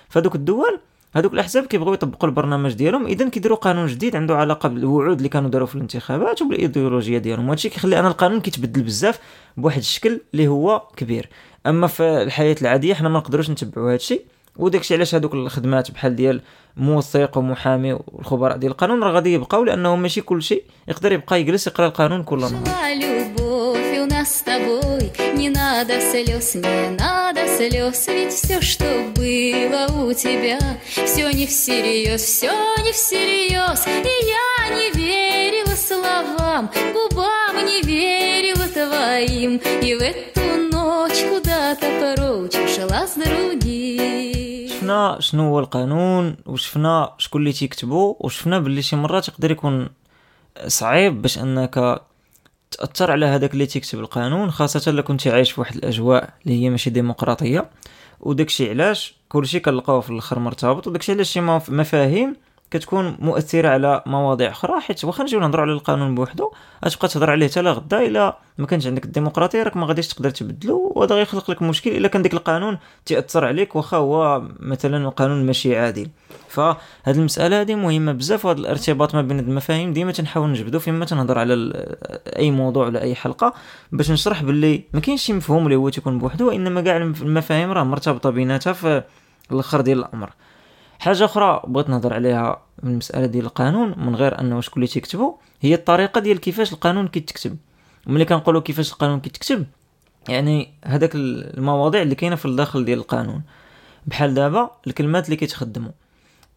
فدوك 0.09 0.35
الدول 0.35 0.81
هذوك 1.17 1.35
الأحزاب 1.35 1.67
كيبغيو 1.67 1.95
يطبقوا 1.95 2.29
البرنامج 2.29 2.73
ديالهم 2.73 3.07
اذا 3.07 3.29
كيديروا 3.29 3.57
قانون 3.57 3.87
جديد 3.87 4.17
عنده 4.17 4.37
علاقة 4.37 4.69
بالوعود 4.69 5.17
اللي 5.17 5.29
كانوا 5.29 5.51
داروا 5.51 5.67
في 5.67 5.75
الانتخابات 5.75 6.43
وبالإيديولوجية 6.43 7.19
ديالهم. 7.19 7.49
وهادشي 7.49 7.69
كيخلي 7.69 7.99
أنا 7.99 8.09
القانون 8.09 8.41
كيتبدل 8.41 8.83
بزاف 8.83 9.19
بواحد 9.57 9.79
الشكل 9.79 10.21
اللي 10.35 10.49
هو 10.49 10.83
كبير. 10.97 11.29
أما 11.67 11.87
في 11.87 12.03
الحياة 12.03 12.57
العادية 12.63 12.95
حنا 12.95 13.09
ما 13.09 13.19
نقدروش 13.19 13.51
نتبعوا 13.51 13.93
هادشي 13.93 14.21
وداكشي 14.57 14.95
علاش 14.95 15.15
هذوك 15.15 15.35
الخدمات 15.35 15.91
بحال 15.91 16.17
ديال 16.17 16.41
موثق 16.77 17.39
ومحامي 17.39 17.93
والخبراء 17.93 18.57
ديال 18.57 18.73
القانون 18.73 19.03
راه 19.03 19.13
غادي 19.13 19.33
يبقاو 19.33 19.65
لأنه 19.65 19.97
ماشي 19.97 20.21
كلشي 20.21 20.63
يقدر 20.89 21.13
يبقى 21.13 21.41
يجلس 21.41 21.67
يقرأ 21.67 21.87
القانون 21.87 22.23
كل 22.23 22.41
نهار 22.41 24.94
Не 25.44 25.50
надо 25.50 26.00
слез, 26.00 26.56
не 26.56 26.90
надо 26.98 27.48
слез 27.48 28.08
Ведь 28.08 28.34
все, 28.34 28.62
что 28.62 28.86
было 29.16 29.88
у 30.06 30.14
тебя 30.14 30.60
Все 30.86 31.32
не 31.32 31.46
всерьез, 31.48 32.22
все 32.22 32.52
не 32.84 32.92
всерьез 32.92 33.86
И 33.88 34.16
я 34.26 34.76
не 34.76 34.92
верила 34.92 35.76
словам 35.76 36.70
Губам 36.94 37.66
не 37.66 37.82
верила 37.82 38.68
твоим 38.68 39.58
И 39.82 39.96
в 39.96 40.02
эту 40.02 40.72
ночь 40.72 41.24
куда-то 41.30 42.16
прочь 42.16 42.56
Ушла 42.56 43.08
с 43.08 43.16
другим 43.16 44.10
شفنا 44.90 45.20
شنو 45.20 45.44
هو 45.44 45.60
القانون 45.60 46.38
وشفنا 46.46 47.14
شكون 47.18 47.42
اللي 47.42 47.54
تيكتبو 47.54 48.16
وشفنا 48.20 48.60
باللي 48.60 48.82
شي 48.82 48.96
مرات 48.96 49.28
يقدر 49.28 49.52
يكون 49.52 49.90
صعيب 50.68 51.22
باش 51.22 51.38
انك 51.38 52.02
تأثر 52.77 53.11
على 53.11 53.27
هذاك 53.27 53.53
اللي 53.53 53.67
تيكتب 53.67 53.99
القانون 53.99 54.51
خاصة 54.51 54.91
إلا 54.91 55.03
كنتي 55.03 55.31
عايش 55.31 55.53
في 55.53 55.61
واحد 55.61 55.77
الأجواء 55.77 56.31
اللي 56.47 56.63
هي 56.63 56.71
ماشي 56.71 56.91
ديمقراطية. 56.91 57.71
وداكشي 58.21 58.71
علاش؟ 58.71 59.15
كلشي 59.29 59.61
كنلقاوه 59.61 60.01
في 60.01 60.11
الأخر 60.11 60.39
مرتبط 60.39 60.87
وداكشي 60.87 61.13
علاش 61.13 61.33
شي 61.33 61.41
مفاهيم 61.41 62.37
كتكون 62.71 63.17
مؤثرة 63.21 63.69
على 63.69 64.03
مواضيع 64.07 64.51
أخرى 64.51 64.81
حيت 64.81 65.05
واخا 65.05 65.23
نجيو 65.23 65.41
نهضروا 65.41 65.63
على 65.63 65.73
القانون 65.73 66.15
بوحدو 66.15 66.51
غتبقى 66.85 67.09
تهضر 67.09 67.31
عليه 67.31 67.49
حتى 67.49 67.63
لغدا 67.63 68.07
إلا 68.07 68.39
ما 68.59 68.67
كانش 68.67 68.87
عندك 68.87 69.05
الديمقراطية 69.05 69.63
راك 69.63 69.77
ما 69.77 69.87
غاديش 69.87 70.09
تقدر 70.09 70.31
تبدلو 70.31 70.93
وهذا 70.97 71.15
غيخلق 71.15 71.51
لك 71.51 71.63
مشكل 71.63 71.91
إلا 71.91 72.09
كان 72.09 72.23
ديك 72.23 72.35
القانون 72.35 72.79
تأثر 73.07 73.45
عليك 73.45 73.77
واخا 73.77 73.97
هو 73.97 74.43
مثلا 74.61 75.09
قانون 75.09 75.47
ماشي 75.47 75.77
عادل. 75.77 76.09
فهاد 76.55 77.17
المسألة 77.17 77.61
هذه 77.61 77.75
مهمة 77.75 78.13
بزاف 78.13 78.45
وهذا 78.45 78.61
الارتباط 78.61 79.15
ما 79.15 79.23
بين 79.23 79.39
المفاهيم 79.39 79.93
ديما 79.93 80.13
تنحاول 80.13 80.51
نجبدو 80.51 80.79
فيما 80.79 81.05
تنهضر 81.05 81.39
على 81.39 81.55
أي 82.39 82.51
موضوع 82.51 82.87
ولا 82.87 83.03
أي 83.03 83.15
حلقة 83.15 83.55
باش 83.93 84.11
نشرح 84.11 84.43
باللي 84.43 84.85
ما 84.93 85.01
كاينش 85.01 85.23
شي 85.23 85.33
مفهوم 85.33 85.65
اللي 85.65 85.77
هو 85.77 85.89
تيكون 85.89 86.19
بوحدو 86.19 86.49
وإنما 86.49 86.81
كاع 86.81 86.97
المفاهيم 86.97 87.73
راه 87.73 87.83
مرتبطة 87.83 88.31
بيناتها 88.31 88.73
في 88.73 89.03
الأخر 89.53 89.81
ديال 89.81 89.99
الأمر. 89.99 90.31
حاجة 90.99 91.25
أخرى 91.25 91.63
بغيت 91.67 91.89
نهضر 91.89 92.15
عليها 92.15 92.63
من 92.83 92.91
المسألة 92.91 93.27
ديال 93.27 93.45
القانون 93.45 93.95
من 93.99 94.17
غير 94.17 94.41
أنه 94.41 94.61
شكون 94.61 94.83
اللي 94.83 94.93
تيكتبو 94.93 95.37
هي 95.61 95.75
الطريقة 95.75 96.21
ديال 96.21 96.41
كيفاش 96.41 96.73
القانون 96.73 97.09
كيتكتب. 97.09 97.57
ملي 98.07 98.25
كنقولوا 98.25 98.61
كيفاش 98.61 98.93
القانون 98.93 99.21
كيتكتب 99.21 99.67
يعني 100.29 100.75
هذاك 100.85 101.11
المواضيع 101.15 102.03
اللي 102.03 102.15
كاينة 102.15 102.37
في 102.37 102.45
الداخل 102.45 102.85
ديال 102.85 102.99
القانون. 102.99 103.43
بحال 104.07 104.35
دابا 104.35 104.71
الكلمات 104.87 105.25
اللي 105.25 105.37
كيتخدموا 105.37 105.93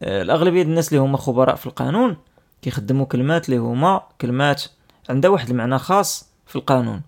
الأغلبية 0.03 0.61
ديال 0.61 0.67
الناس 0.67 0.89
اللي 0.89 1.01
هما 1.01 1.17
خبراء 1.17 1.55
في 1.55 1.65
القانون 1.65 2.17
كيخدموا 2.61 3.05
كلمات 3.05 3.49
اللي 3.49 3.57
هما 3.57 4.01
كلمات 4.21 4.63
عندها 5.09 5.29
واحد 5.31 5.49
المعنى 5.49 5.77
خاص 5.77 6.29
في 6.47 6.55
القانون. 6.55 7.01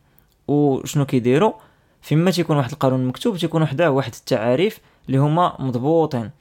وشنو 0.47 1.05
كيديروا؟ 1.05 1.53
فيما 2.01 2.31
تيكون 2.31 2.57
واحد 2.57 2.71
القانون 2.71 3.05
مكتوب 3.05 3.37
تيكون 3.37 3.61
وحده 3.61 3.91
واحد 3.91 4.13
التعاريف 4.13 4.79
اللي 5.07 5.17
هما 5.17 5.55
مضبوطين. 5.59 6.31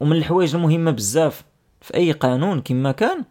ومن 0.00 0.16
الحوايج 0.16 0.54
المهمة 0.54 0.90
بزاف 0.90 1.44
في 1.80 1.94
أي 1.94 2.12
قانون 2.12 2.60
كما 2.60 2.92
كان 2.92 3.24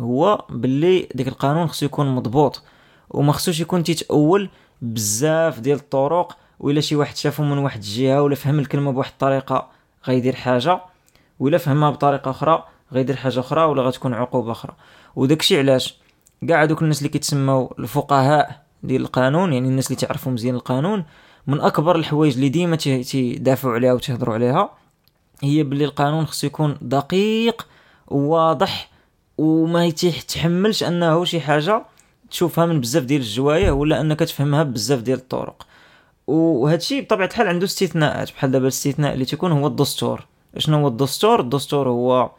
هو 0.00 0.44
باللي 0.50 1.08
ديك 1.14 1.28
القانون 1.28 1.66
خصو 1.66 1.86
يكون 1.86 2.14
مضبوط. 2.14 2.62
وما 3.10 3.32
خصوش 3.32 3.60
يكون 3.60 3.82
تيتأول 3.82 4.50
بزاف 4.82 5.60
ديال 5.60 5.78
الطرق 5.78 6.36
ولا 6.60 6.80
شي 6.80 6.96
واحد 6.96 7.16
شافو 7.16 7.42
من 7.42 7.58
واحد 7.58 7.78
الجهة 7.78 8.22
ولا 8.22 8.34
فهم 8.34 8.58
الكلمة 8.58 8.92
بواحد 8.92 9.10
الطريقة 9.12 9.70
غيدير 10.06 10.34
حاجة. 10.34 10.80
ولا 11.42 11.58
فهمها 11.58 11.90
بطريقة 11.90 12.30
أخرى 12.30 12.64
غيدير 12.92 13.16
حاجة 13.16 13.40
أخرى 13.40 13.64
ولا 13.64 13.82
غتكون 13.82 14.14
عقوبة 14.14 14.52
أخرى. 14.52 14.74
وداكشي 15.16 15.58
علاش؟ 15.58 15.98
كاع 16.48 16.64
دوك 16.64 16.82
الناس 16.82 16.98
اللي 16.98 17.08
كيتسموا 17.08 17.68
الفقهاء 17.78 18.62
ديال 18.82 19.02
القانون 19.02 19.52
يعني 19.52 19.68
الناس 19.68 19.86
اللي 19.86 19.96
تعرفوا 19.96 20.32
مزيان 20.32 20.54
القانون 20.54 21.04
من 21.46 21.60
أكبر 21.60 21.96
الحوايج 21.96 22.34
اللي 22.34 22.48
ديما 22.48 22.76
تيدافعوا 22.76 23.74
عليها 23.74 23.92
وتهضروا 23.92 24.34
عليها 24.34 24.70
هي 25.42 25.62
باللي 25.62 25.84
القانون 25.84 26.26
خصو 26.26 26.46
يكون 26.46 26.78
دقيق 26.80 27.66
وواضح 28.08 28.90
وما 29.38 29.86
يتحملش 29.86 30.82
أنه 30.82 31.24
شي 31.24 31.40
حاجة 31.40 31.82
تشوفها 32.30 32.66
من 32.66 32.80
بزاف 32.80 33.04
ديال 33.04 33.20
الجوايه 33.20 33.70
ولا 33.70 34.00
أنك 34.00 34.18
تفهمها 34.18 34.62
بزاف 34.62 35.00
ديال 35.00 35.18
الطرق. 35.18 35.66
وهذا 36.26 36.76
الشيء 36.76 37.04
بطبيعة 37.04 37.26
الحال 37.26 37.48
عنده 37.48 37.64
استثناءات. 37.64 38.32
بحال 38.32 38.50
دابا 38.50 38.64
الاستثناء 38.64 39.14
اللي 39.14 39.24
تيكون 39.24 39.52
هو 39.52 39.66
الدستور. 39.66 40.26
شنو 40.58 40.78
هو 40.78 40.88
الدستور؟ 40.88 41.40
الدستور 41.40 41.88
هو 41.88 42.30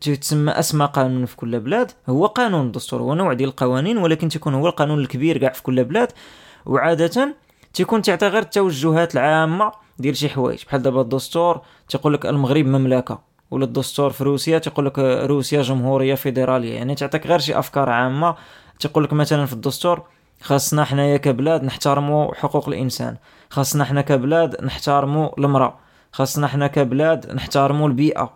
تسمى 0.00 0.52
اسمى 0.52 0.86
قانون 0.86 1.26
في 1.26 1.36
كل 1.36 1.60
بلاد. 1.60 1.90
هو 2.08 2.26
قانون 2.26 2.66
الدستور 2.66 3.02
هو 3.02 3.14
نوع 3.14 3.32
ديال 3.32 3.48
القوانين 3.48 3.98
ولكن 3.98 4.28
تيكون 4.28 4.54
هو 4.54 4.66
القانون 4.66 4.98
الكبير 4.98 5.38
كاع 5.38 5.52
في 5.52 5.62
كل 5.62 5.84
بلاد. 5.84 6.12
وعادة 6.66 7.34
تيكون 7.74 8.02
تعطي 8.02 8.28
غير 8.28 8.42
التوجهات 8.42 9.14
العامة 9.14 9.72
ديال 9.98 10.16
شي 10.16 10.28
حوايج. 10.28 10.64
بحال 10.64 10.82
دابا 10.82 11.00
الدستور 11.00 11.60
تيقول 11.88 12.14
لك 12.14 12.26
المغرب 12.26 12.66
مملكة 12.66 13.18
ولا 13.50 13.64
الدستور 13.64 14.10
في 14.10 14.24
روسيا 14.24 14.58
تيقول 14.58 14.86
لك 14.86 14.98
روسيا 14.98 15.62
جمهورية 15.62 16.14
فيدرالية. 16.14 16.74
يعني 16.74 16.94
تعطيك 16.94 17.26
غير 17.26 17.38
شي 17.38 17.58
أفكار 17.58 17.90
عامة. 17.90 18.34
تيقول 18.80 19.04
لك 19.04 19.12
مثلا 19.12 19.46
في 19.46 19.52
الدستور 19.52 20.02
خاصنا 20.42 20.84
حنايا 20.84 21.16
كبلاد 21.16 21.64
نحترموا 21.64 22.34
حقوق 22.34 22.68
الإنسان. 22.68 23.16
خاصنا 23.50 23.84
حنا 23.84 24.00
كبلاد 24.00 24.64
نحترموا 24.64 25.28
المرأة. 25.38 25.89
خاصنا 26.12 26.46
حنا 26.46 26.66
كبلاد 26.66 27.32
نحترموا 27.32 27.88
البيئة. 27.88 28.32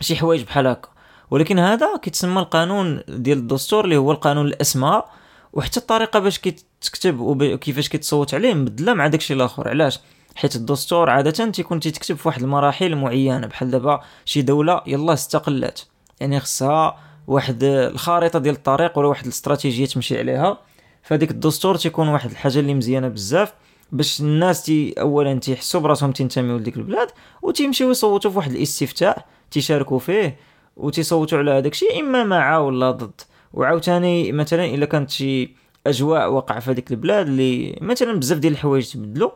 شي 0.00 0.16
حوايج 0.16 0.42
بحال 0.42 0.66
هكا. 0.66 0.88
ولكن 1.30 1.58
هذا 1.58 1.96
كيتسمى 1.96 2.40
القانون 2.40 3.02
ديال 3.08 3.38
الدستور 3.38 3.84
اللي 3.84 3.96
هو 3.96 4.12
القانون 4.12 4.46
الأسماء 4.46 5.10
وحتى 5.52 5.80
الطريقة 5.80 6.18
باش 6.18 6.38
كيتكتب 6.38 7.20
وكيفاش 7.20 7.88
كيتصوت 7.88 8.34
عليه 8.34 8.54
مبدلة 8.54 8.94
مع 8.94 9.06
داكشي 9.06 9.34
الآخر. 9.34 9.68
علاش؟ 9.68 10.00
حيت 10.34 10.56
الدستور 10.56 11.10
عادة 11.10 11.50
تيكون 11.50 11.80
تيتكتب 11.80 12.16
في 12.16 12.28
واحد 12.28 12.42
المراحل 12.42 12.96
معينة 12.96 13.46
بحال 13.46 13.70
دابا 13.70 14.00
شي 14.24 14.42
دولة 14.42 14.82
يلا 14.86 15.12
استقلت. 15.12 15.86
يعني 16.20 16.40
خصها 16.40 16.98
واحد 17.26 17.64
الخريطة 17.64 18.38
ديال 18.38 18.54
الطريق 18.54 18.98
ولا 18.98 19.08
واحد 19.08 19.24
الاستراتيجية 19.24 19.86
تمشي 19.86 20.18
عليها. 20.18 20.58
فهاديك 21.02 21.30
الدستور 21.30 21.76
تيكون 21.76 22.08
واحد 22.08 22.30
الحاجة 22.30 22.58
اللي 22.58 22.74
مزيانة 22.74 23.08
بزاف. 23.08 23.52
باش 23.92 24.20
الناس 24.20 24.62
تي 24.62 24.94
اولا 25.00 25.34
تيحسوا 25.34 25.80
براسهم 25.80 26.12
تنتميو 26.12 26.56
لديك 26.56 26.76
البلاد 26.76 27.08
وتيمشيو 27.42 27.90
يصوتوا 27.90 28.30
في 28.30 28.36
واحد 28.36 28.52
الاستفتاء 28.52 29.26
تيشاركوا 29.50 29.98
فيه 29.98 30.36
وتيصوتوا 30.76 31.38
على 31.38 31.50
هذاك 31.50 31.72
الشيء 31.72 32.00
إما 32.00 32.24
مع 32.24 32.58
ولا 32.58 32.90
ضد. 32.90 33.20
وعاوتاني 33.52 34.32
مثلا 34.32 34.64
إلا 34.64 34.86
كانت 34.86 35.10
شي 35.10 35.54
أجواء 35.86 36.30
واقعة 36.32 36.60
في 36.60 36.70
هذيك 36.70 36.90
البلاد 36.90 37.26
اللي 37.26 37.78
مثلا 37.80 38.12
بزاف 38.12 38.38
ديال 38.38 38.52
الحوايج 38.52 38.92
تبدلوا 38.92 39.30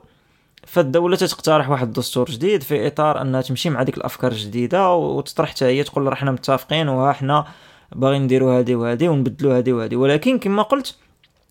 فالدولة 0.67 1.17
تقترح 1.17 1.71
واحد 1.71 1.87
الدستور 1.87 2.31
جديد 2.31 2.63
في 2.63 2.87
إطار 2.87 3.21
أنها 3.21 3.41
تمشي 3.41 3.71
مع 3.71 3.83
ديك 3.83 3.97
الأفكار 3.97 4.33
الجديدة 4.33 4.93
وتطرح 4.95 5.51
حتى 5.51 5.65
هي 5.65 5.85
تقول 5.85 6.07
راه 6.07 6.15
حنا 6.15 6.33
متفقين 6.33 6.89
وها 6.89 7.13
حنا 7.13 7.47
باغيين 7.93 8.23
نديروا 8.23 8.59
هذه 8.59 8.75
وهذه 8.75 9.09
ونبدلوا 9.09 9.59
هذه 9.59 9.73
وهذه 9.73 9.97
ولكن 9.97 10.39
كما 10.39 10.63
قلت 10.63 10.97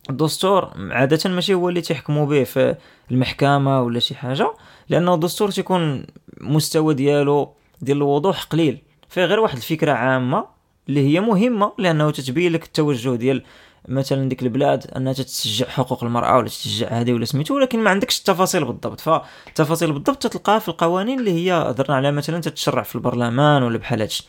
الدستور 0.10 0.72
عادة 0.92 1.30
ماشي 1.30 1.54
هو 1.54 1.70
اللي 1.70 1.82
تيحكموا 1.82 2.26
به 2.26 2.44
في 2.44 2.76
المحكمة 3.12 3.82
ولا 3.82 4.00
شي 4.00 4.16
حاجة 4.16 4.54
لأنه 4.90 5.14
الدستور 5.14 5.52
تيكون 5.52 6.06
مستوى 6.42 6.94
ديالو 6.94 7.54
ديال 7.82 7.98
الوضوح 7.98 8.44
قليل. 8.44 8.82
فيه 9.10 9.26
غير 9.26 9.40
واحد 9.40 9.56
الفكرة 9.56 9.92
عامة 9.92 10.46
اللي 10.90 11.14
هي 11.14 11.20
مهمة 11.20 11.72
لأنه 11.78 12.12
تتبين 12.12 12.52
لك 12.52 12.64
التوجه 12.64 13.16
ديال 13.16 13.44
مثلا 13.88 14.30
ديك 14.30 14.44
البلاد 14.44 14.92
أنها 14.96 15.14
تتشجع 15.14 15.68
حقوق 15.68 16.04
المرأة 16.04 16.38
ولا 16.38 16.48
تشجع 16.48 16.88
هذه 16.88 17.14
ولا 17.14 17.26
سميتو 17.26 17.56
ولكن 17.56 17.80
ما 17.80 17.90
عندكش 17.90 18.20
التفاصيل 18.20 18.66
بالضبط. 18.66 19.00
فالتفاصيل 19.00 19.92
بالضبط 19.92 20.28
تلقاها 20.28 20.60
في 20.60 20.68
القوانين 20.70 21.20
اللي 21.20 21.32
هي 21.32 21.54
هضرنا 21.54 21.96
عليها 21.96 22.12
مثلا 22.12 22.42
تتشرع 22.42 22.84
في 22.84 22.96
البرلمان 22.96 23.64
ولا 23.64 23.78
بحال 23.78 24.02
هادشي. 24.02 24.28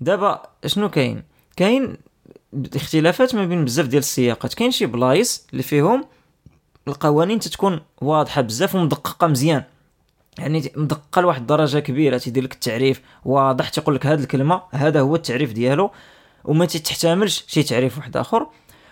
دابا 0.00 0.42
شنو 0.66 0.90
كاين؟ 0.90 1.22
كاين 1.56 1.96
اختلافات 2.74 3.34
ما 3.34 3.44
بين 3.44 3.64
بزاف 3.64 3.86
ديال 3.86 3.98
السياقات. 3.98 4.54
كاين 4.54 4.70
شي 4.70 4.86
بلايص 4.86 5.46
اللي 5.52 5.62
فيهم 5.62 6.04
القوانين 6.88 7.38
تتكون 7.38 7.80
واضحة 8.00 8.40
بزاف 8.40 8.74
ومدققة 8.74 9.26
مزيان. 9.26 9.64
يعني 10.38 10.72
مدققة 10.76 11.20
لواحد 11.22 11.40
الدرجة 11.40 11.78
كبيرة 11.78 12.18
تيدير 12.18 12.44
لك 12.44 12.52
التعريف 12.52 13.00
واضح 13.24 13.68
تيقول 13.68 13.94
لك 13.94 14.06
هذه 14.06 14.20
الكلمة 14.20 14.62
هذا 14.70 15.00
هو 15.00 15.14
التعريف 15.14 15.52
ديالو 15.52 15.90
وما 16.44 16.64
تحتملش 16.64 17.44
شي 17.48 17.62
تعريف 17.62 17.98
واحد 17.98 18.16
آخر. 18.16 18.46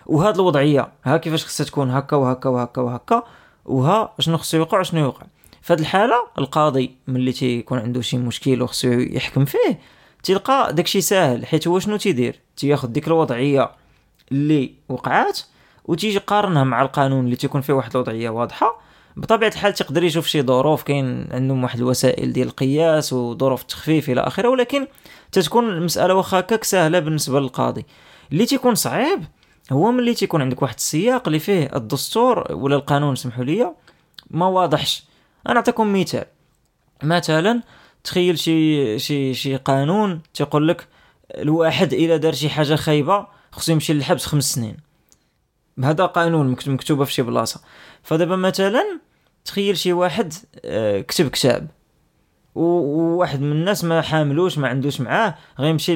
وهاد 0.05 0.35
الوضعية 0.35 0.91
ها 1.03 1.17
كيفاش 1.17 1.45
خصها 1.45 1.65
تكون؟ 1.65 1.89
هكا 1.89 2.15
وهكا 2.15 2.49
وهكا 2.49 2.81
وهكا. 2.81 3.23
وها 3.65 4.13
شنو 4.19 4.37
خصو 4.37 4.57
يوقع 4.57 4.79
وشنو 4.79 4.99
يوقع. 4.99 5.25
فهاد 5.61 5.79
الحالة 5.79 6.27
القاضي 6.37 6.95
ملي 7.07 7.31
تيكون 7.31 7.79
عنده 7.79 8.01
شي 8.01 8.17
مشكل 8.17 8.61
وخصو 8.61 8.87
يحكم 8.87 9.45
فيه 9.45 9.79
تلقى 10.23 10.73
داكشي 10.73 11.01
ساهل 11.01 11.45
حيت 11.45 11.67
هو 11.67 11.79
شنو 11.79 11.97
تيدير؟ 11.97 12.39
تياخذ 12.57 12.87
ديك 12.87 13.07
الوضعية 13.07 13.71
اللي 14.31 14.73
وقعات 14.89 15.39
وتيجي 15.85 16.17
قارنها 16.17 16.63
مع 16.63 16.81
القانون 16.81 17.25
اللي 17.25 17.35
تيكون 17.35 17.61
فيه 17.61 17.73
واحد 17.73 17.91
الوضعية 17.95 18.29
واضحة. 18.29 18.81
بطبيعة 19.17 19.49
الحال 19.49 19.73
تقدر 19.73 20.03
يشوف 20.03 20.27
شي 20.27 20.41
ظروف 20.41 20.83
كاين 20.83 21.27
عندهم 21.31 21.63
واحد 21.63 21.79
الوسائل 21.79 22.33
ديال 22.33 22.47
القياس 22.47 23.13
وظروف 23.13 23.61
التخفيف 23.61 24.09
إلى 24.09 24.21
آخره 24.21 24.49
ولكن 24.49 24.87
تتكون 25.31 25.69
المسألة 25.69 26.13
واخا 26.13 26.39
هكاك 26.39 26.63
سهله 26.63 26.99
بالنسبة 26.99 27.39
للقاضي. 27.39 27.85
اللي 28.31 28.45
تيكون 28.45 28.75
صعيب 28.75 29.23
هو 29.71 29.91
ملي 29.91 30.13
تيكون 30.13 30.41
عندك 30.41 30.61
واحد 30.61 30.75
السياق 30.75 31.27
اللي 31.27 31.39
فيه 31.39 31.71
الدستور 31.75 32.47
ولا 32.51 32.75
القانون 32.75 33.15
سمحوا 33.15 33.43
لي 33.43 33.71
ما 34.31 34.47
واضحش. 34.47 35.03
أنا 35.45 35.53
نعطيكم 35.53 35.99
مثال. 36.01 36.25
مثلا 37.03 37.61
تخيل 38.03 38.39
شي 38.39 38.99
شي 38.99 39.33
شي 39.33 39.55
قانون 39.55 40.21
تيقول 40.33 40.67
لك 40.67 40.87
الواحد 41.37 41.93
إلا 41.93 42.17
دار 42.17 42.33
شي 42.33 42.49
حاجة 42.49 42.75
خايبة 42.75 43.27
خصو 43.51 43.71
يمشي 43.71 43.93
للحبس 43.93 44.25
خمس 44.25 44.53
سنين. 44.53 44.77
هذا 45.83 46.05
قانون 46.05 46.57
مكتوبة 46.67 47.05
في 47.05 47.13
شي 47.13 47.21
بلاصة. 47.21 47.61
فدابا 48.03 48.35
مثلا 48.35 48.99
تخيل 49.45 49.77
شي 49.77 49.93
واحد 49.93 50.33
آه، 50.65 51.01
كتب 51.01 51.27
كتاب. 51.27 51.67
وواحد 52.55 53.41
من 53.41 53.51
الناس 53.51 53.83
ما 53.83 54.01
حاملوش 54.01 54.57
ما 54.57 54.67
عندوش 54.67 55.01
معاه 55.01 55.35
غيمشي 55.59 55.91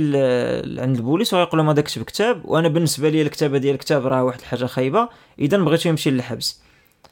عند 0.79 0.95
البوليس 0.97 1.33
ويقول 1.33 1.57
لهم 1.57 1.69
هذا 1.69 1.81
كتب 1.81 2.03
كتاب 2.03 2.41
وأنا 2.45 2.67
بالنسبة 2.67 3.09
لي 3.09 3.21
الكتابة 3.21 3.57
ديال 3.57 3.73
الكتاب 3.73 4.07
راه 4.07 4.23
واحد 4.23 4.39
الحاجة 4.39 4.65
خايبة 4.65 5.09
اذا 5.39 5.57
بغيتو 5.57 5.89
يمشي 5.89 6.09
للحبس. 6.11 6.61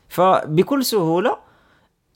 فبكل 0.10 0.86
سهولة 0.86 1.51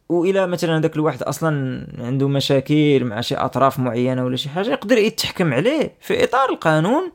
والى 0.10 0.48
مثلا 0.48 0.78
هذاك 0.78 0.96
الواحد 0.96 1.24
أصلا 1.24 1.86
عنده 2.00 2.28
مشاكل 2.28 3.04
مع 3.06 3.22
شي 3.22 3.36
أطراف 3.36 3.80
معينة 3.80 4.26
ولا 4.26 4.36
شي 4.36 4.50
حاجة 4.50 4.70
يقدر 4.70 4.98
يتحكم 4.98 5.54
عليه 5.54 5.96
في 6.02 6.24
إطار 6.24 6.50
القانون 6.50 7.12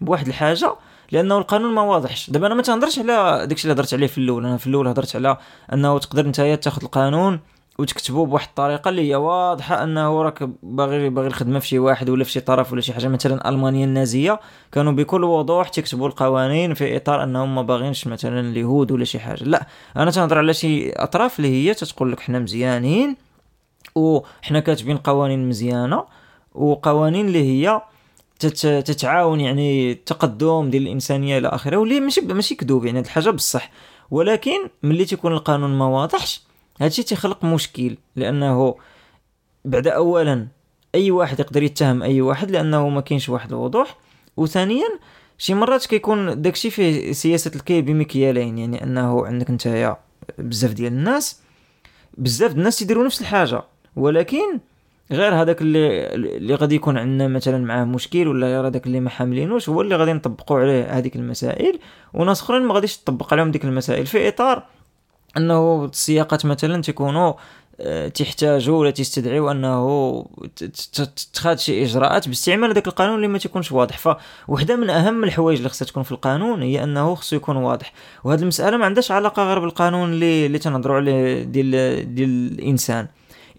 بواحد 0.00 0.28
الحاجة 0.28 0.74
لأنه 1.12 1.38
القانون 1.38 1.74
ما 1.74 1.82
واضحش. 1.82 2.30
دابا 2.30 2.46
أنا 2.46 2.54
ما 2.54 2.62
تهضرش 2.62 2.98
على 2.98 3.46
داكشي 3.46 3.64
اللي 3.64 3.74
هضرت 3.74 3.94
عليه 3.94 4.06
في 4.06 4.18
الأول. 4.18 4.46
أنا 4.46 4.56
في 4.56 4.66
الأول 4.66 4.88
هضرت 4.88 5.16
على 5.16 5.36
أنه 5.72 5.98
تقدر 5.98 6.26
نتايا 6.26 6.56
تاخذ 6.56 6.82
القانون 6.82 7.40
وتكتبوا 7.80 8.26
بواحد 8.26 8.48
الطريقة 8.48 8.88
اللي 8.88 9.10
هي 9.10 9.14
واضحة 9.16 9.84
أنه 9.84 10.22
راك 10.22 10.48
باغي 10.62 11.08
باغي 11.08 11.26
الخدمة 11.26 11.58
في 11.58 11.68
شي 11.68 11.78
واحد 11.78 12.10
ولا 12.10 12.24
في 12.24 12.30
شي 12.30 12.40
طرف 12.40 12.72
ولا 12.72 12.80
شي 12.80 12.92
حاجة. 12.92 13.08
مثلا 13.08 13.48
ألمانيا 13.48 13.84
النازية 13.84 14.40
كانوا 14.72 14.92
بكل 14.92 15.24
وضوح 15.24 15.68
تكتبوا 15.68 16.08
القوانين 16.08 16.74
في 16.74 16.96
إطار 16.96 17.22
أنهم 17.22 17.54
ما 17.54 17.62
باغينش 17.62 18.06
مثلا 18.06 18.40
اليهود 18.40 18.92
ولا 18.92 19.04
شي 19.04 19.18
حاجة. 19.18 19.44
لا 19.44 19.66
أنا 19.96 20.10
تنهضر 20.10 20.38
على 20.38 20.54
شي 20.54 20.90
أطراف 20.92 21.38
اللي 21.38 21.48
هي 21.48 21.74
تتقول 21.74 22.12
لك 22.12 22.20
حنا 22.20 22.38
مزيانين 22.38 23.16
وحنا 23.94 24.60
كاتبين 24.60 24.96
قوانين 24.96 25.48
مزيانة 25.48 26.04
وقوانين 26.54 27.26
اللي 27.26 27.44
هي 27.44 27.80
تتعاون 28.84 29.40
يعني 29.40 29.92
التقدم 29.92 30.70
ديال 30.70 30.82
الإنسانية 30.82 31.38
إلى 31.38 31.48
آخره 31.48 31.76
واللي 31.76 32.00
ماشي 32.00 32.20
ماشي 32.20 32.54
كذوب 32.54 32.84
يعني 32.84 32.98
هاد 32.98 33.04
الحاجة 33.04 33.30
بصح. 33.30 33.70
ولكن 34.10 34.68
ملي 34.82 35.04
تيكون 35.04 35.32
القانون 35.32 35.70
ما 35.78 35.86
واضحش 35.86 36.42
هادشي 36.80 37.02
تيخلق 37.02 37.44
مشكل 37.44 37.96
لأنه 38.16 38.74
بعد 39.64 39.86
اولا 39.88 40.48
أي 40.94 41.10
واحد 41.10 41.40
يقدر 41.40 41.62
يتهم 41.62 42.02
أي 42.02 42.20
واحد 42.20 42.50
لأنه 42.50 42.88
ما 42.88 43.00
كاينش 43.00 43.28
واحد 43.28 43.52
الوضوح. 43.52 43.96
وثانيا 44.36 44.86
شي 45.38 45.54
مرات 45.54 45.86
كيكون 45.86 46.42
داكشي 46.42 46.70
فيه 46.70 47.12
سياسة 47.12 47.50
الكي 47.54 47.82
بمكيالين 47.82 48.58
يعني 48.58 48.82
أنه 48.82 49.26
عندك 49.26 49.50
نتايا 49.50 49.96
بزاف 50.38 50.72
ديال 50.72 50.92
الناس 50.92 51.40
بزاف 52.18 52.52
الناس 52.52 52.82
يديروا 52.82 53.04
نفس 53.04 53.20
الحاجة 53.20 53.62
ولكن 53.96 54.60
غير 55.12 55.34
هذاك 55.34 55.62
اللي 55.62 56.06
اللي 56.14 56.54
غادي 56.54 56.74
يكون 56.74 56.98
عندنا 56.98 57.28
مثلا 57.28 57.64
معاه 57.64 57.84
مشكل 57.84 58.28
ولا 58.28 58.46
غير 58.46 58.66
هذاك 58.66 58.86
اللي 58.86 59.00
ما 59.00 59.10
حاملينوش 59.10 59.68
هو 59.68 59.80
اللي 59.80 59.96
غادي 59.96 60.12
نطبقوا 60.12 60.58
عليه 60.60 60.98
هذيك 60.98 61.16
المسائل 61.16 61.78
وناس 62.14 62.40
أخرين 62.40 62.62
ما 62.62 62.74
غاديش 62.74 62.96
تطبق 62.96 63.32
عليهم 63.32 63.50
ديك 63.50 63.64
المسائل 63.64 64.06
في 64.06 64.28
إطار 64.28 64.66
أنه 65.36 65.84
السياقات 65.84 66.46
مثلا 66.46 66.82
تيكونوا 66.82 67.32
آه، 67.82 68.08
تحتاجوا 68.08 68.78
ولا 68.78 68.90
تستدعيوا 68.90 69.52
أنه 69.52 70.26
تتخذ 70.92 71.56
شي 71.56 71.84
إجراءات 71.84 72.28
باستعمال 72.28 72.70
هذاك 72.70 72.86
القانون 72.86 73.16
اللي 73.16 73.28
ما 73.28 73.38
تيكونش 73.38 73.72
واضح. 73.72 73.98
فوحدة 73.98 74.76
من 74.76 74.90
أهم 74.90 75.24
الحوايج 75.24 75.58
اللي 75.58 75.68
خصها 75.68 75.86
تكون 75.86 76.02
في 76.02 76.12
القانون 76.12 76.62
هي 76.62 76.84
أنه 76.84 77.14
خصو 77.14 77.36
يكون 77.36 77.56
واضح. 77.56 77.92
وهذه 78.24 78.40
المسألة 78.40 78.76
ما 78.76 78.84
عندهاش 78.84 79.10
علاقة 79.10 79.44
غير 79.44 79.58
بالقانون 79.58 80.12
اللي 80.12 80.46
اللي 80.46 80.58
تنهضروا 80.58 80.96
عليه 80.96 81.42
ديال 81.42 82.14
ديال 82.14 82.52
الإنسان. 82.52 83.08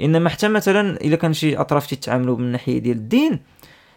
إنما 0.01 0.29
حتى 0.29 0.47
مثلا 0.47 1.01
إلا 1.01 1.15
كان 1.15 1.33
شي 1.33 1.57
أطراف 1.57 1.87
تيتعاملوا 1.87 2.37
من 2.37 2.51
ناحية 2.51 2.79
ديال 2.79 2.97
الدين 2.97 3.39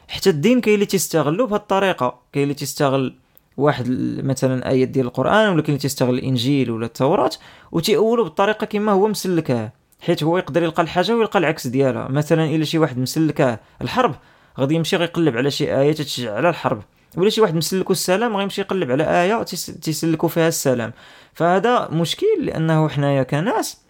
حتى 0.08 0.30
الدين 0.30 0.60
كاين 0.60 0.74
اللي 0.74 0.86
تيستغلوا 0.86 1.46
بهذه 1.46 1.60
الطريقة 1.60 2.18
كاين 2.32 2.42
اللي 2.42 2.54
تيستغل 2.54 3.14
واحد 3.56 3.86
مثلا 4.24 4.70
ايات 4.70 4.88
ديال 4.88 5.06
القرآن 5.06 5.48
ولا 5.48 5.62
كاين 5.62 5.78
تيستغل 5.78 6.14
الإنجيل 6.14 6.70
ولا 6.70 6.86
التوراة 6.86 7.30
وتيأولوا 7.72 8.24
بالطريقة 8.24 8.64
كما 8.64 8.92
هو 8.92 9.08
مسلكها 9.08 9.72
حيت 10.00 10.22
هو 10.22 10.38
يقدر 10.38 10.62
يلقى 10.62 10.82
الحاجة 10.82 11.16
ويلقى 11.16 11.38
العكس 11.38 11.66
ديالها. 11.66 12.08
مثلا 12.08 12.44
إلا 12.44 12.64
شي 12.64 12.78
واحد 12.78 12.98
مسلكه 12.98 13.58
الحرب 13.82 14.14
غادي 14.58 14.74
يمشي 14.74 14.96
غيقلب 14.96 15.36
على 15.36 15.50
شي 15.50 15.80
آية 15.80 15.92
تتشجع 15.92 16.34
على 16.34 16.48
الحرب. 16.48 16.82
ولا 17.16 17.30
شي 17.30 17.40
واحد 17.40 17.54
مسلكو 17.54 17.92
السلام 17.92 18.36
غيمشي 18.36 18.60
يقلب 18.60 18.90
على 18.90 19.22
آية 19.22 19.42
تيسلكوا 19.82 20.28
فيها 20.28 20.48
السلام. 20.48 20.92
فهذا 21.32 21.88
مشكل 21.88 22.26
لأنه 22.40 22.88
حنايا 22.88 23.22
كناس 23.22 23.84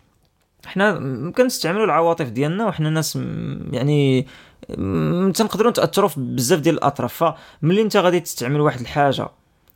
حنا 0.66 1.32
كنستعملوا 1.36 1.84
العواطف 1.84 2.28
ديالنا 2.28 2.66
وحنا 2.66 2.90
ناس 2.90 3.18
يعني 3.70 4.26
تنقدروا 5.34 5.70
نتأثروا 5.70 6.10
بزاف 6.16 6.60
ديال 6.60 6.74
الأطراف. 6.74 7.34
فملي 7.62 7.82
انت 7.82 7.96
غادي 7.96 8.20
تستعمل 8.20 8.60
واحد 8.60 8.80
الحاجة 8.80 9.28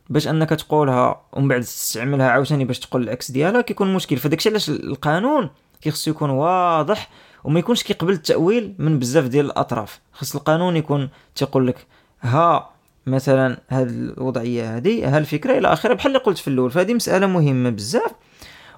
باش 0.09 0.27
انك 0.27 0.49
تقولها 0.49 1.21
ومن 1.33 1.47
بعد 1.47 1.61
تستعملها 1.61 2.29
عاوتاني 2.29 2.65
باش 2.65 2.79
تقول 2.79 3.03
العكس 3.03 3.31
ديالها 3.31 3.61
كيكون 3.61 3.93
مشكل. 3.93 4.17
فداكشي 4.17 4.49
علاش 4.49 4.69
القانون 4.69 5.49
كيخصو 5.81 6.11
يكون 6.11 6.29
واضح 6.29 7.09
وما 7.43 7.59
يكونش 7.59 7.83
كيقبل 7.83 8.13
التأويل 8.13 8.75
من 8.79 8.99
بزاف 8.99 9.27
ديال 9.27 9.45
الأطراف. 9.45 9.99
خص 10.13 10.35
القانون 10.35 10.75
يكون 10.75 11.09
تيقول 11.35 11.67
لك 11.67 11.87
ها 12.21 12.69
مثلا 13.07 13.57
هذه 13.67 13.89
الوضعية 13.89 14.77
هذه 14.77 15.15
ها 15.15 15.17
الفكرة 15.17 15.57
إلى 15.57 15.73
آخره 15.73 15.93
بحال 15.93 16.07
اللي 16.07 16.23
قلت 16.23 16.37
في 16.37 16.47
الأول. 16.47 16.71
فهذه 16.71 16.93
مسألة 16.93 17.27
مهمة 17.27 17.69
بزاف 17.69 18.11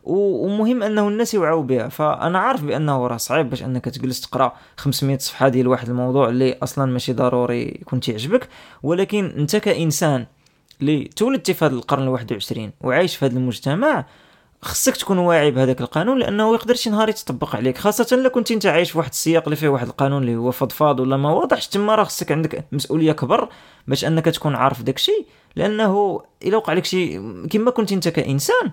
ومهم 0.03 0.83
أنه 0.83 1.07
الناس 1.07 1.33
يوعوا 1.33 1.63
بها. 1.63 1.87
فأنا 1.87 2.39
عارف 2.39 2.63
بأنه 2.63 3.07
راه 3.07 3.17
صعيب 3.17 3.49
باش 3.49 3.63
أنك 3.63 3.85
تجلس 3.85 4.21
تقرأ 4.21 4.53
500 4.77 5.17
صفحة 5.17 5.47
ديال 5.47 5.67
واحد 5.67 5.89
الموضوع 5.89 6.29
اللي 6.29 6.57
أصلا 6.63 6.91
ماشي 6.91 7.13
ضروري 7.13 7.61
يكون 7.81 7.99
تيعجبك. 7.99 8.49
ولكن 8.83 9.25
أنت 9.37 9.55
كإنسان 9.55 10.25
اللي 10.81 11.03
تولدتي 11.03 11.53
في 11.53 11.65
هذا 11.65 11.75
القرن 11.75 12.03
الواحد 12.03 12.31
وعشرين 12.31 12.71
وعايش 12.81 13.15
في 13.15 13.25
هذا 13.25 13.37
المجتمع 13.37 14.05
خصك 14.61 14.97
تكون 14.97 15.17
واعي 15.17 15.51
بهذاك 15.51 15.81
القانون 15.81 16.19
لأنه 16.19 16.53
يقدر 16.53 16.75
شي 16.75 16.89
نهار 16.89 17.09
يتطبق 17.09 17.55
عليك 17.55 17.77
خاصة 17.77 18.07
إلا 18.11 18.29
كنت 18.29 18.51
أنت 18.51 18.65
عايش 18.65 18.91
في 18.91 18.97
واحد 18.97 19.09
السياق 19.09 19.43
اللي 19.43 19.55
فيه 19.55 19.67
واحد 19.67 19.87
القانون 19.87 20.21
اللي 20.21 20.35
هو 20.35 20.51
فضفاض 20.51 20.99
ولا 20.99 21.17
ما 21.17 21.31
واضحش 21.31 21.67
تما 21.67 21.95
راه 21.95 22.03
خصك 22.03 22.31
عندك 22.31 22.65
مسؤولية 22.71 23.11
كبر 23.11 23.49
باش 23.87 24.05
أنك 24.05 24.25
تكون 24.25 24.55
عارف 24.55 24.81
داكشي 24.81 25.25
لأنه 25.55 26.21
إلا 26.43 26.57
وقع 26.57 26.73
لك 26.73 26.85
شي 26.85 27.17
كما 27.47 27.71
كنت 27.71 27.91
أنت 27.91 28.07
كإنسان 28.07 28.71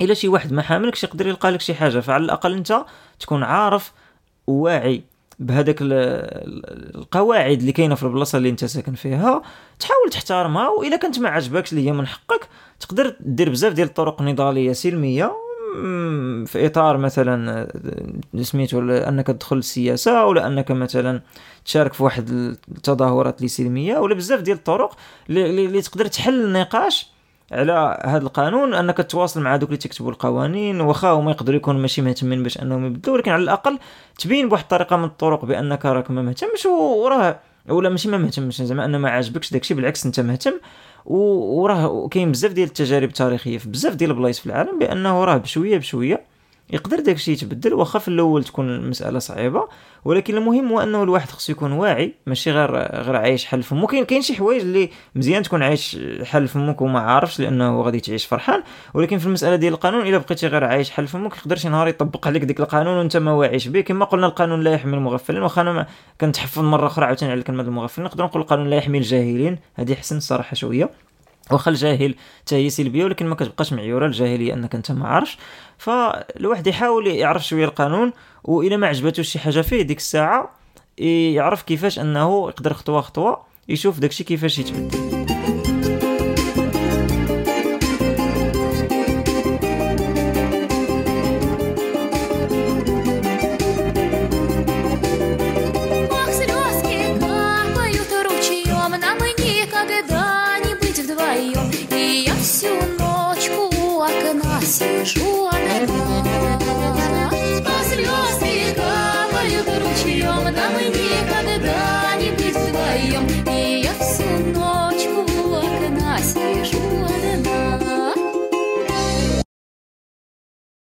إلا 0.00 0.14
شي 0.14 0.28
واحد 0.28 0.52
ما 0.52 0.62
حاملكش 0.62 1.04
يقدر 1.04 1.26
يلقى 1.26 1.50
لك 1.50 1.60
شي 1.60 1.74
حاجة 1.74 2.00
فعلى 2.00 2.24
الأقل 2.24 2.52
أنت 2.52 2.84
تكون 3.20 3.42
عارف 3.42 3.92
وواعي. 4.46 5.02
بهذاك 5.40 5.76
القواعد 5.80 7.60
اللي 7.60 7.72
كاينة 7.72 7.94
في 7.94 8.02
البلاصة 8.02 8.38
اللي 8.38 8.48
انت 8.48 8.64
ساكن 8.64 8.94
فيها 8.94 9.42
تحاول 9.78 10.10
تحترمها 10.10 10.68
واذا 10.68 10.96
كانت 10.96 11.18
ما 11.18 11.28
عجبكش 11.28 11.72
اللي 11.72 11.86
هي 11.86 11.92
من 11.92 12.06
حقك 12.06 12.48
تقدر 12.80 13.16
دير 13.20 13.50
بزاف 13.50 13.72
ديال 13.72 13.88
الطرق 13.88 14.22
نضالية 14.22 14.72
سلمية 14.72 15.32
في 16.46 16.66
إطار 16.66 16.96
مثلا 16.96 17.68
سميتو 18.40 18.80
أنك 18.80 19.26
تدخل 19.26 19.56
السياسة 19.56 20.26
ولا 20.26 20.46
أنك 20.46 20.70
مثلا 20.70 21.20
تشارك 21.64 21.92
في 21.92 22.02
واحد 22.02 22.30
التظاهرات 22.68 23.36
اللي 23.36 23.48
سلمية 23.48 23.98
ولا 23.98 24.14
بزاف 24.14 24.40
ديال 24.40 24.56
الطرق 24.56 24.96
اللي 25.30 25.82
تقدر 25.82 26.06
تحل 26.06 26.44
النقاش 26.44 27.10
على 27.52 27.98
هذا 28.04 28.22
القانون 28.22 28.74
أنك 28.74 28.96
تتواصل 28.96 29.40
مع 29.40 29.56
دوك 29.56 29.68
اللي 29.68 29.78
تكتبوا 29.78 30.10
القوانين 30.10 30.80
واخا 30.80 31.10
هما 31.10 31.30
يقدروا 31.30 31.56
يكونوا 31.56 31.80
ماشي 31.80 32.02
مهتمين 32.02 32.42
باش 32.42 32.62
أنهم 32.62 32.86
يبدلوا 32.86 33.16
ولكن 33.16 33.30
على 33.30 33.42
الأقل 33.42 33.78
تبين 34.18 34.48
بواحد 34.48 34.62
الطريقة 34.62 34.96
من 34.96 35.04
الطرق 35.04 35.44
بأنك 35.44 35.86
راك 35.86 36.10
ما 36.10 36.22
مهتمش 36.22 36.66
وراه 36.66 37.40
ولا 37.68 37.88
ماشي 37.88 38.08
ما 38.08 38.18
مهتمش 38.18 38.62
زعما 38.62 38.84
ان 38.84 38.96
ما 38.96 39.10
عاجبكش 39.10 39.52
داكشي 39.52 39.74
بالعكس 39.74 40.06
أنت 40.06 40.20
مهتم 40.20 40.52
وراه 41.04 42.08
كاين 42.08 42.32
بزاف 42.32 42.52
ديال 42.52 42.68
التجارب 42.68 43.08
التاريخية 43.08 43.58
في 43.58 43.68
بزاف 43.68 43.94
ديال 43.94 44.10
البلايص 44.10 44.40
في 44.40 44.46
العالم 44.46 44.78
بأنه 44.78 45.24
راه 45.24 45.36
بشوية 45.36 45.78
بشوية 45.78 46.29
يقدر 46.72 47.00
داكشي 47.00 47.32
يتبدل 47.32 47.74
واخا 47.74 47.98
في 47.98 48.08
الأول 48.08 48.44
تكون 48.44 48.68
المسألة 48.68 49.18
صعيبة 49.18 49.68
ولكن 50.04 50.36
المهم 50.36 50.72
هو 50.72 50.80
أنه 50.80 51.02
الواحد 51.02 51.28
خصو 51.28 51.52
يكون 51.52 51.72
واعي 51.72 52.14
ماشي 52.26 52.50
غير 52.50 52.70
غير 53.02 53.16
عايش 53.16 53.44
حل 53.44 53.62
فمو 53.62 53.86
كاين 53.86 54.04
كاين 54.04 54.22
شي 54.22 54.34
حوايج 54.34 54.60
اللي 54.60 54.90
مزيان 55.14 55.42
تكون 55.42 55.62
عايش 55.62 55.98
حل 56.24 56.48
فمك 56.48 56.80
وما 56.80 57.00
عارفش 57.00 57.40
لأنه 57.40 57.82
غادي 57.82 58.00
تعيش 58.00 58.26
فرحان 58.26 58.62
ولكن 58.94 59.18
في 59.18 59.26
المسألة 59.26 59.56
ديال 59.56 59.72
القانون 59.72 60.06
إلا 60.06 60.18
بقيتي 60.18 60.46
غير 60.46 60.64
عايش 60.64 60.90
حل 60.90 61.06
فمك 61.06 61.36
يقدر 61.36 61.56
شي 61.56 61.68
نهار 61.68 61.88
يطبق 61.88 62.26
عليك 62.26 62.44
ديك 62.44 62.60
القانون 62.60 62.98
وأنت 62.98 63.16
ما 63.16 63.32
واعيش 63.32 63.68
به 63.68 63.80
كما 63.80 64.04
قلنا 64.04 64.26
القانون 64.26 64.60
لا 64.60 64.72
يحمي 64.72 64.96
المغفلين 64.96 65.42
واخا 65.42 65.62
أنا 65.62 65.86
كنتحفظ 66.20 66.62
مرة 66.62 66.86
أخرى 66.86 67.06
عاوتاني 67.06 67.32
على 67.32 67.42
كلمه 67.42 67.62
المغفلين 67.62 68.06
نقدر 68.06 68.24
نقول 68.24 68.42
القانون 68.42 68.70
لا 68.70 68.76
يحمي 68.76 68.98
الجاهلين. 68.98 69.58
هذه 69.74 69.94
حسن 69.94 70.16
الصراحة 70.16 70.54
شوية. 70.54 70.90
واخا 71.52 71.70
الجاهل 71.70 72.14
حتى 72.40 72.56
هي 72.56 72.70
سلبية 72.70 73.04
ولكن 73.04 73.26
ما 73.26 73.34
كتبقاش 73.34 73.72
معيورة. 73.72 74.06
الجاهلية 74.06 74.54
أنك 74.54 74.74
أنت 74.74 74.92
ما 74.92 75.08
عارفش. 75.08 75.38
فالواحد 75.78 76.66
يحاول 76.66 77.06
يعرف 77.06 77.46
شوية 77.46 77.64
القانون 77.64 78.12
واذا 78.44 78.76
ما 78.76 78.86
عجبته 78.86 79.22
شي 79.22 79.38
حاجة 79.38 79.60
فيه 79.60 79.82
ديك 79.82 79.98
الساعة 79.98 80.50
يعرف 80.98 81.62
كيفاش 81.62 81.98
أنه 81.98 82.48
يقدر 82.48 82.74
خطوة 82.74 83.00
خطوة 83.00 83.42
يشوف 83.68 83.98
داكشي 83.98 84.24
كيفاش 84.24 84.58
يتبدل. 84.58 85.19